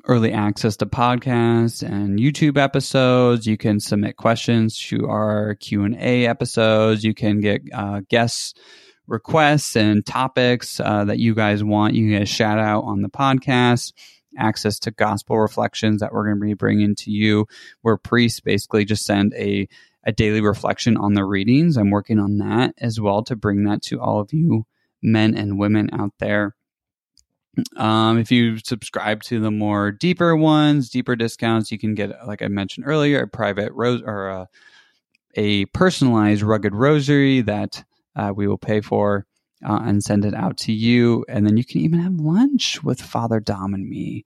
early 0.06 0.32
access 0.32 0.78
to 0.78 0.86
podcasts 0.86 1.82
and 1.82 2.20
YouTube 2.20 2.58
episodes. 2.58 3.48
You 3.48 3.58
can 3.58 3.80
submit 3.80 4.18
questions 4.18 4.78
to 4.88 5.08
our 5.08 5.56
Q 5.56 5.84
and 5.84 5.96
A 5.96 6.28
episodes. 6.28 7.04
You 7.04 7.14
can 7.14 7.40
get 7.40 7.62
uh, 7.74 8.02
guests 8.10 8.54
requests 9.08 9.76
and 9.76 10.06
topics 10.06 10.80
uh, 10.80 11.06
that 11.06 11.18
you 11.18 11.34
guys 11.34 11.64
want. 11.64 11.96
You 11.96 12.04
can 12.04 12.12
get 12.12 12.22
a 12.24 12.26
shout 12.26 12.60
out 12.60 12.84
on 12.84 13.02
the 13.02 13.10
podcast. 13.10 13.94
Access 14.38 14.78
to 14.80 14.92
gospel 14.92 15.40
reflections 15.40 16.02
that 16.02 16.14
we're 16.14 16.26
going 16.26 16.40
to 16.40 16.46
be 16.46 16.54
bringing 16.54 16.94
to 16.94 17.10
you, 17.10 17.48
where 17.82 17.98
priests 17.98 18.40
basically 18.40 18.86
just 18.86 19.04
send 19.04 19.34
a 19.34 19.68
a 20.08 20.14
daily 20.14 20.40
reflection 20.40 20.96
on 20.96 21.14
the 21.14 21.26
readings. 21.26 21.76
I'm 21.76 21.92
working 21.92 22.18
on 22.18 22.38
that 22.38 22.74
as 22.80 23.00
well 23.00 23.24
to 23.24 23.36
bring 23.36 23.66
that 23.66 23.84
to 23.84 24.00
all 24.00 24.22
of 24.22 24.34
you 24.34 24.66
men 25.04 25.36
and 25.36 25.60
women 25.60 25.90
out 25.94 26.14
there. 26.20 26.56
Um, 27.76 28.18
if 28.18 28.32
you 28.32 28.58
subscribe 28.60 29.22
to 29.24 29.40
the 29.40 29.52
more 29.52 29.92
deeper 29.92 30.36
ones, 30.36 30.90
deeper 30.90 31.16
discounts, 31.16 31.72
you 31.72 31.78
can 31.78 31.94
get, 31.94 32.26
like 32.26 32.42
I 32.42 32.48
mentioned 32.48 32.86
earlier, 32.88 33.22
a 33.22 33.28
private 33.28 33.72
rose 33.74 34.02
or 34.06 34.30
a, 34.30 34.48
a 35.36 35.66
personalized 35.66 36.42
rugged 36.42 36.74
rosary 36.74 37.42
that 37.42 37.84
uh, 38.16 38.32
we 38.36 38.48
will 38.48 38.58
pay 38.58 38.80
for 38.80 39.26
uh, 39.68 39.80
and 39.84 40.04
send 40.04 40.24
it 40.24 40.34
out 40.34 40.58
to 40.58 40.72
you. 40.72 41.26
And 41.28 41.46
then 41.46 41.58
you 41.58 41.66
can 41.66 41.82
even 41.82 42.00
have 42.00 42.14
lunch 42.14 42.82
with 42.82 43.02
Father 43.02 43.40
Dom 43.40 43.74
and 43.74 43.90
me 43.90 44.24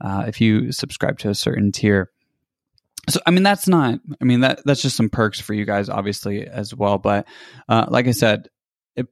uh, 0.00 0.24
if 0.28 0.40
you 0.40 0.70
subscribe 0.70 1.18
to 1.20 1.30
a 1.30 1.34
certain 1.34 1.72
tier 1.72 2.10
so 3.08 3.20
i 3.26 3.30
mean 3.30 3.42
that's 3.42 3.68
not 3.68 3.98
i 4.20 4.24
mean 4.24 4.40
that 4.40 4.60
that's 4.64 4.82
just 4.82 4.96
some 4.96 5.08
perks 5.08 5.40
for 5.40 5.54
you 5.54 5.64
guys 5.64 5.88
obviously 5.88 6.46
as 6.46 6.74
well 6.74 6.98
but 6.98 7.26
uh, 7.68 7.86
like 7.88 8.06
i 8.06 8.12
said 8.12 8.48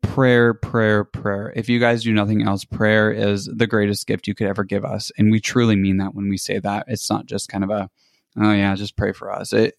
prayer 0.01 0.55
prayer 0.55 1.03
prayer. 1.03 1.53
If 1.57 1.69
you 1.69 1.81
guys 1.81 2.05
do 2.05 2.13
nothing 2.13 2.47
else 2.47 2.65
prayer 2.65 3.11
is 3.11 3.47
the 3.53 3.67
greatest 3.67 4.07
gift 4.07 4.29
you 4.29 4.35
could 4.35 4.47
ever 4.47 4.63
give 4.63 4.85
us 4.85 5.11
and 5.19 5.33
we 5.33 5.41
truly 5.41 5.75
mean 5.75 5.97
that 5.97 6.15
when 6.15 6.29
we 6.29 6.37
say 6.37 6.61
that. 6.61 6.85
It's 6.87 7.11
not 7.11 7.27
just 7.27 7.49
kind 7.49 7.65
of 7.65 7.71
a 7.71 7.91
oh 8.39 8.53
yeah 8.53 8.75
just 8.77 8.97
pray 8.97 9.13
for 9.13 9.33
us. 9.33 9.53
It 9.53 9.77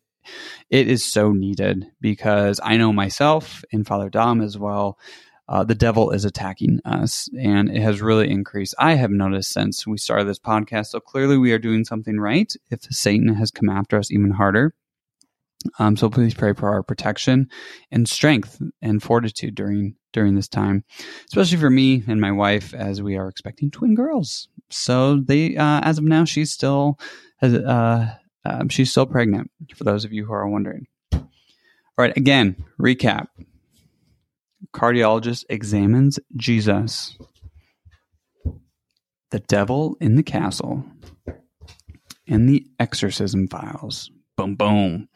it 0.69 0.87
is 0.87 1.05
so 1.05 1.31
needed 1.31 1.85
because 1.99 2.59
i 2.63 2.77
know 2.77 2.93
myself 2.93 3.63
and 3.71 3.85
father 3.85 4.09
dom 4.09 4.41
as 4.41 4.57
well 4.57 4.97
uh, 5.49 5.63
the 5.63 5.75
devil 5.75 6.11
is 6.11 6.25
attacking 6.25 6.79
us 6.85 7.29
and 7.39 7.69
it 7.69 7.81
has 7.81 8.01
really 8.01 8.29
increased. 8.29 8.75
I 8.79 8.93
have 8.93 9.11
noticed 9.11 9.51
since 9.51 9.85
we 9.85 9.97
started 9.97 10.27
this 10.27 10.39
podcast. 10.39 10.87
So 10.87 10.99
clearly 10.99 11.37
we 11.37 11.51
are 11.51 11.59
doing 11.59 11.83
something 11.83 12.19
right 12.19 12.51
if 12.71 12.83
Satan 12.83 13.33
has 13.35 13.51
come 13.51 13.69
after 13.69 13.97
us 13.97 14.11
even 14.11 14.31
harder. 14.31 14.73
Um, 15.79 15.95
so 15.95 16.09
please 16.09 16.33
pray 16.33 16.53
for 16.53 16.69
our 16.69 16.83
protection 16.83 17.49
and 17.91 18.07
strength 18.07 18.61
and 18.81 19.01
fortitude 19.01 19.55
during 19.55 19.95
during 20.11 20.35
this 20.35 20.47
time, 20.47 20.83
especially 21.27 21.57
for 21.57 21.69
me 21.69 22.03
and 22.07 22.21
my 22.21 22.31
wife 22.31 22.73
as 22.73 23.01
we 23.01 23.17
are 23.17 23.27
expecting 23.27 23.71
twin 23.71 23.95
girls. 23.95 24.47
So 24.69 25.21
they, 25.21 25.57
uh, 25.57 25.81
as 25.81 25.97
of 25.97 26.03
now, 26.03 26.23
she's 26.23 26.51
still 26.51 26.99
has, 27.37 27.55
uh, 27.55 28.13
um, 28.45 28.69
she's 28.69 28.91
still 28.91 29.07
pregnant. 29.07 29.49
For 29.75 29.85
those 29.85 30.05
of 30.05 30.13
you 30.13 30.25
who 30.25 30.33
are 30.33 30.47
wondering. 30.47 30.85
All 31.13 31.25
right, 31.97 32.15
again, 32.15 32.63
recap 32.79 33.27
cardiologist 34.73 35.45
examines 35.49 36.19
Jesus. 36.35 37.17
The 39.31 39.39
Devil 39.39 39.97
in 39.99 40.15
the 40.15 40.23
Castle 40.23 40.83
and 42.27 42.47
the 42.47 42.65
Exorcism 42.79 43.47
Files. 43.47 44.11
Boom, 44.35 44.55
boom. 44.55 45.07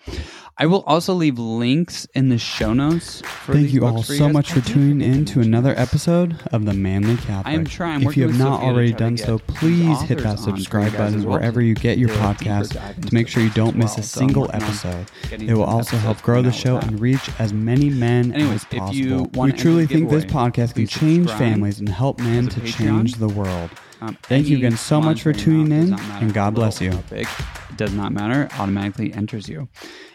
I 0.59 0.65
will 0.65 0.83
also 0.87 1.13
leave 1.13 1.37
links 1.37 2.05
in 2.15 2.29
the 2.29 2.39
show 2.39 2.73
notes. 2.73 3.21
Thank 3.45 3.73
you 3.73 3.85
all 3.85 4.01
so 4.01 4.27
much 4.27 4.51
for 4.51 4.61
tuning 4.61 5.01
in 5.01 5.23
to 5.25 5.39
another 5.39 5.75
episode 5.77 6.35
of 6.51 6.65
The 6.65 6.73
Manly 6.73 7.15
Catholic. 7.17 7.45
I 7.45 7.51
am 7.51 7.63
trying. 7.63 8.01
If 8.01 8.17
you 8.17 8.27
have 8.27 8.39
not 8.39 8.63
already 8.63 8.91
done 8.91 9.17
so, 9.17 9.37
please 9.37 10.01
hit 10.01 10.17
that 10.23 10.39
subscribe 10.39 10.97
button 10.97 11.25
wherever 11.25 11.61
you 11.61 11.75
get 11.75 11.99
your 11.99 12.09
podcast 12.09 12.71
to 13.05 13.13
make 13.13 13.27
sure 13.27 13.43
you 13.43 13.51
don't 13.51 13.75
miss 13.75 13.99
a 13.99 14.03
single 14.03 14.49
episode. 14.51 15.05
It 15.31 15.53
will 15.53 15.63
also 15.63 15.95
help 15.97 16.23
grow 16.23 16.41
the 16.41 16.51
show 16.51 16.77
and 16.77 16.99
reach 16.99 17.29
as 17.37 17.53
many 17.53 17.91
men 17.91 18.33
Anyways, 18.33 18.55
as 18.55 18.65
possible. 18.65 19.29
we 19.35 19.51
truly 19.51 19.85
think 19.85 20.09
this 20.09 20.25
podcast 20.25 20.73
can 20.73 20.87
change 20.87 21.29
families 21.33 21.79
and 21.79 21.87
help 21.87 22.19
men 22.19 22.47
to 22.47 22.61
change 22.61 23.15
the 23.15 23.29
world. 23.29 23.69
Um, 24.01 24.17
Thank 24.23 24.47
you 24.47 24.57
again 24.57 24.77
so 24.77 25.01
much 25.01 25.23
for 25.23 25.33
tuning 25.33 25.71
in, 25.71 25.81
does 25.81 25.89
not 25.91 26.01
matter 26.07 26.25
and 26.25 26.33
God 26.33 26.53
bless 26.53 26.79
you. 26.81 26.91
big. 27.09 27.27
It 27.69 27.77
does 27.77 27.93
not 27.93 28.11
matter. 28.11 28.43
It 28.43 28.59
automatically 28.59 29.13
enters 29.13 29.49
you. 29.49 29.69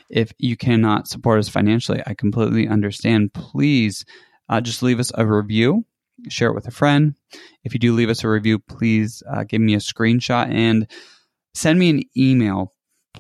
If 0.09 0.33
you 0.39 0.57
cannot 0.57 1.09
support 1.09 1.39
us 1.39 1.49
financially, 1.49 2.03
I 2.07 2.15
completely 2.15 2.69
understand. 2.69 3.33
Please 3.33 4.05
uh, 4.49 4.61
just 4.61 4.83
leave 4.83 5.01
us 5.01 5.11
a 5.15 5.27
review, 5.27 5.85
share 6.29 6.51
it 6.51 6.55
with 6.55 6.69
a 6.69 6.71
friend. 6.71 7.15
If 7.65 7.73
you 7.73 7.81
do 7.81 7.95
leave 7.95 8.11
us 8.11 8.23
a 8.23 8.29
review, 8.29 8.59
please 8.59 9.23
uh, 9.29 9.45
give 9.45 9.61
me 9.61 9.75
a 9.75 9.79
screenshot 9.79 10.53
and 10.53 10.87
send 11.55 11.79
me 11.79 11.91
an 11.91 12.03
email. 12.17 12.73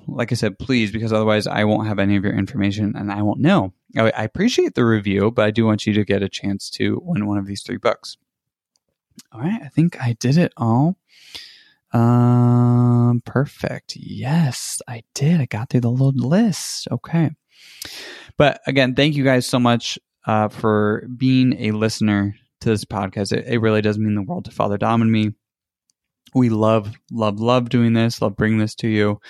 Like 0.06 0.32
I 0.32 0.34
said, 0.36 0.58
please, 0.58 0.90
because 0.92 1.12
otherwise 1.12 1.46
I 1.46 1.64
won't 1.64 1.88
have 1.88 1.98
any 1.98 2.16
of 2.16 2.24
your 2.24 2.34
information 2.34 2.94
and 2.96 3.10
I 3.10 3.22
won't 3.22 3.40
know. 3.40 3.72
I 3.96 4.10
I 4.10 4.24
appreciate 4.24 4.74
the 4.74 4.84
review, 4.84 5.30
but 5.30 5.44
I 5.44 5.50
do 5.50 5.66
want 5.66 5.86
you 5.86 5.92
to 5.94 6.04
get 6.04 6.22
a 6.22 6.28
chance 6.28 6.70
to 6.70 7.00
win 7.02 7.26
one 7.26 7.38
of 7.38 7.46
these 7.46 7.62
three 7.62 7.76
books. 7.76 8.16
All 9.32 9.40
right, 9.40 9.60
I 9.64 9.68
think 9.68 10.00
I 10.00 10.14
did 10.18 10.36
it 10.36 10.52
all. 10.56 10.96
Um, 11.92 13.22
perfect. 13.24 13.96
Yes, 13.96 14.80
I 14.88 15.02
did. 15.14 15.40
I 15.40 15.46
got 15.46 15.70
through 15.70 15.80
the 15.80 15.90
little 15.90 16.12
list. 16.12 16.88
Okay. 16.90 17.30
But 18.38 18.60
again, 18.66 18.94
thank 18.94 19.14
you 19.14 19.24
guys 19.24 19.46
so 19.46 19.58
much 19.58 19.98
uh, 20.26 20.48
for 20.48 21.06
being 21.16 21.54
a 21.58 21.72
listener 21.72 22.34
to 22.60 22.68
this 22.70 22.84
podcast. 22.84 23.32
It, 23.32 23.46
it 23.46 23.58
really 23.58 23.82
does 23.82 23.98
mean 23.98 24.14
the 24.14 24.22
world 24.22 24.46
to 24.46 24.50
Father 24.50 24.78
Dom 24.78 25.02
and 25.02 25.12
me. 25.12 25.32
We 26.34 26.48
love, 26.48 26.94
love, 27.10 27.40
love 27.40 27.68
doing 27.68 27.92
this. 27.92 28.22
Love 28.22 28.36
bringing 28.36 28.58
this 28.58 28.74
to 28.76 28.88
you. 28.88 29.20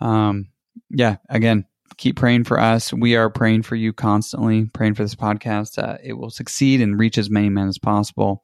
Um, 0.00 0.48
yeah. 0.90 1.18
Again, 1.28 1.64
keep 1.96 2.16
praying 2.16 2.44
for 2.44 2.58
us. 2.58 2.92
We 2.92 3.14
are 3.14 3.30
praying 3.30 3.62
for 3.62 3.76
you 3.76 3.92
constantly. 3.92 4.64
Praying 4.64 4.94
for 4.94 5.04
this 5.04 5.14
podcast. 5.14 5.78
Uh, 5.78 5.98
it 6.02 6.14
will 6.14 6.30
succeed 6.30 6.80
and 6.80 6.98
reach 6.98 7.18
as 7.18 7.30
many 7.30 7.50
men 7.50 7.68
as 7.68 7.78
possible. 7.78 8.42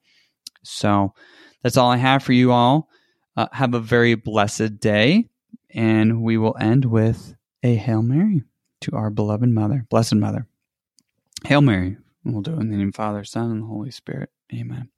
So 0.63 1.15
that's 1.63 1.77
all 1.77 1.91
I 1.91 1.97
have 1.97 2.23
for 2.23 2.33
you 2.33 2.53
all. 2.53 2.89
Uh, 3.37 3.47
have 3.53 3.75
a 3.75 3.81
very 3.81 4.15
blessed 4.15 4.81
day, 4.81 5.29
and 5.71 6.23
we 6.23 6.37
will 6.37 6.57
end 6.59 6.85
with 6.85 7.35
a 7.63 7.75
Hail 7.75 8.03
Mary 8.03 8.43
to 8.83 8.93
our 8.97 9.11
beloved 9.11 9.49
Mother, 9.49 9.87
Blessed 9.89 10.17
Mother. 10.17 10.47
Hail 11.45 11.61
Mary. 11.61 11.97
We'll 12.25 12.43
do 12.43 12.53
it 12.53 12.61
in 12.61 12.71
the 12.71 12.77
name 12.77 12.89
of 12.89 12.93
the 12.93 12.97
Father, 12.97 13.25
Son, 13.25 13.51
and 13.51 13.63
the 13.63 13.67
Holy 13.67 13.91
Spirit. 13.91 14.31
Amen. 14.53 14.91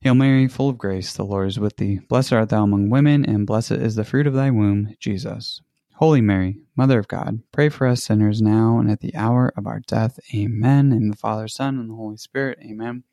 Hail 0.00 0.14
Mary, 0.14 0.46
full 0.48 0.68
of 0.68 0.78
grace, 0.78 1.14
the 1.14 1.24
Lord 1.24 1.48
is 1.48 1.58
with 1.58 1.78
thee. 1.78 2.00
Blessed 2.08 2.32
art 2.32 2.50
thou 2.50 2.62
among 2.62 2.90
women, 2.90 3.24
and 3.24 3.46
blessed 3.46 3.72
is 3.72 3.94
the 3.94 4.04
fruit 4.04 4.26
of 4.26 4.34
thy 4.34 4.50
womb, 4.50 4.94
Jesus. 5.00 5.62
Holy 5.96 6.20
Mary, 6.20 6.58
Mother 6.74 6.98
of 6.98 7.06
God, 7.06 7.40
pray 7.52 7.68
for 7.68 7.86
us 7.86 8.02
sinners 8.02 8.42
now 8.42 8.80
and 8.80 8.90
at 8.90 9.00
the 9.00 9.14
hour 9.14 9.52
of 9.56 9.68
our 9.68 9.78
death. 9.78 10.18
Amen. 10.34 10.90
In 10.92 11.08
the 11.08 11.16
Father, 11.16 11.46
Son, 11.46 11.78
and 11.78 11.88
the 11.88 11.94
Holy 11.94 12.16
Spirit. 12.16 12.58
Amen. 12.62 13.04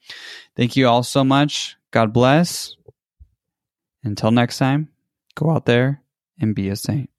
Thank 0.56 0.76
you 0.76 0.88
all 0.88 1.04
so 1.04 1.24
much. 1.24 1.78
God 1.92 2.12
bless. 2.12 2.76
Until 4.04 4.32
next 4.32 4.58
time, 4.58 4.90
go 5.36 5.52
out 5.52 5.68
there 5.68 6.02
and 6.40 6.56
be 6.56 6.70
a 6.70 6.76
saint. 6.76 7.11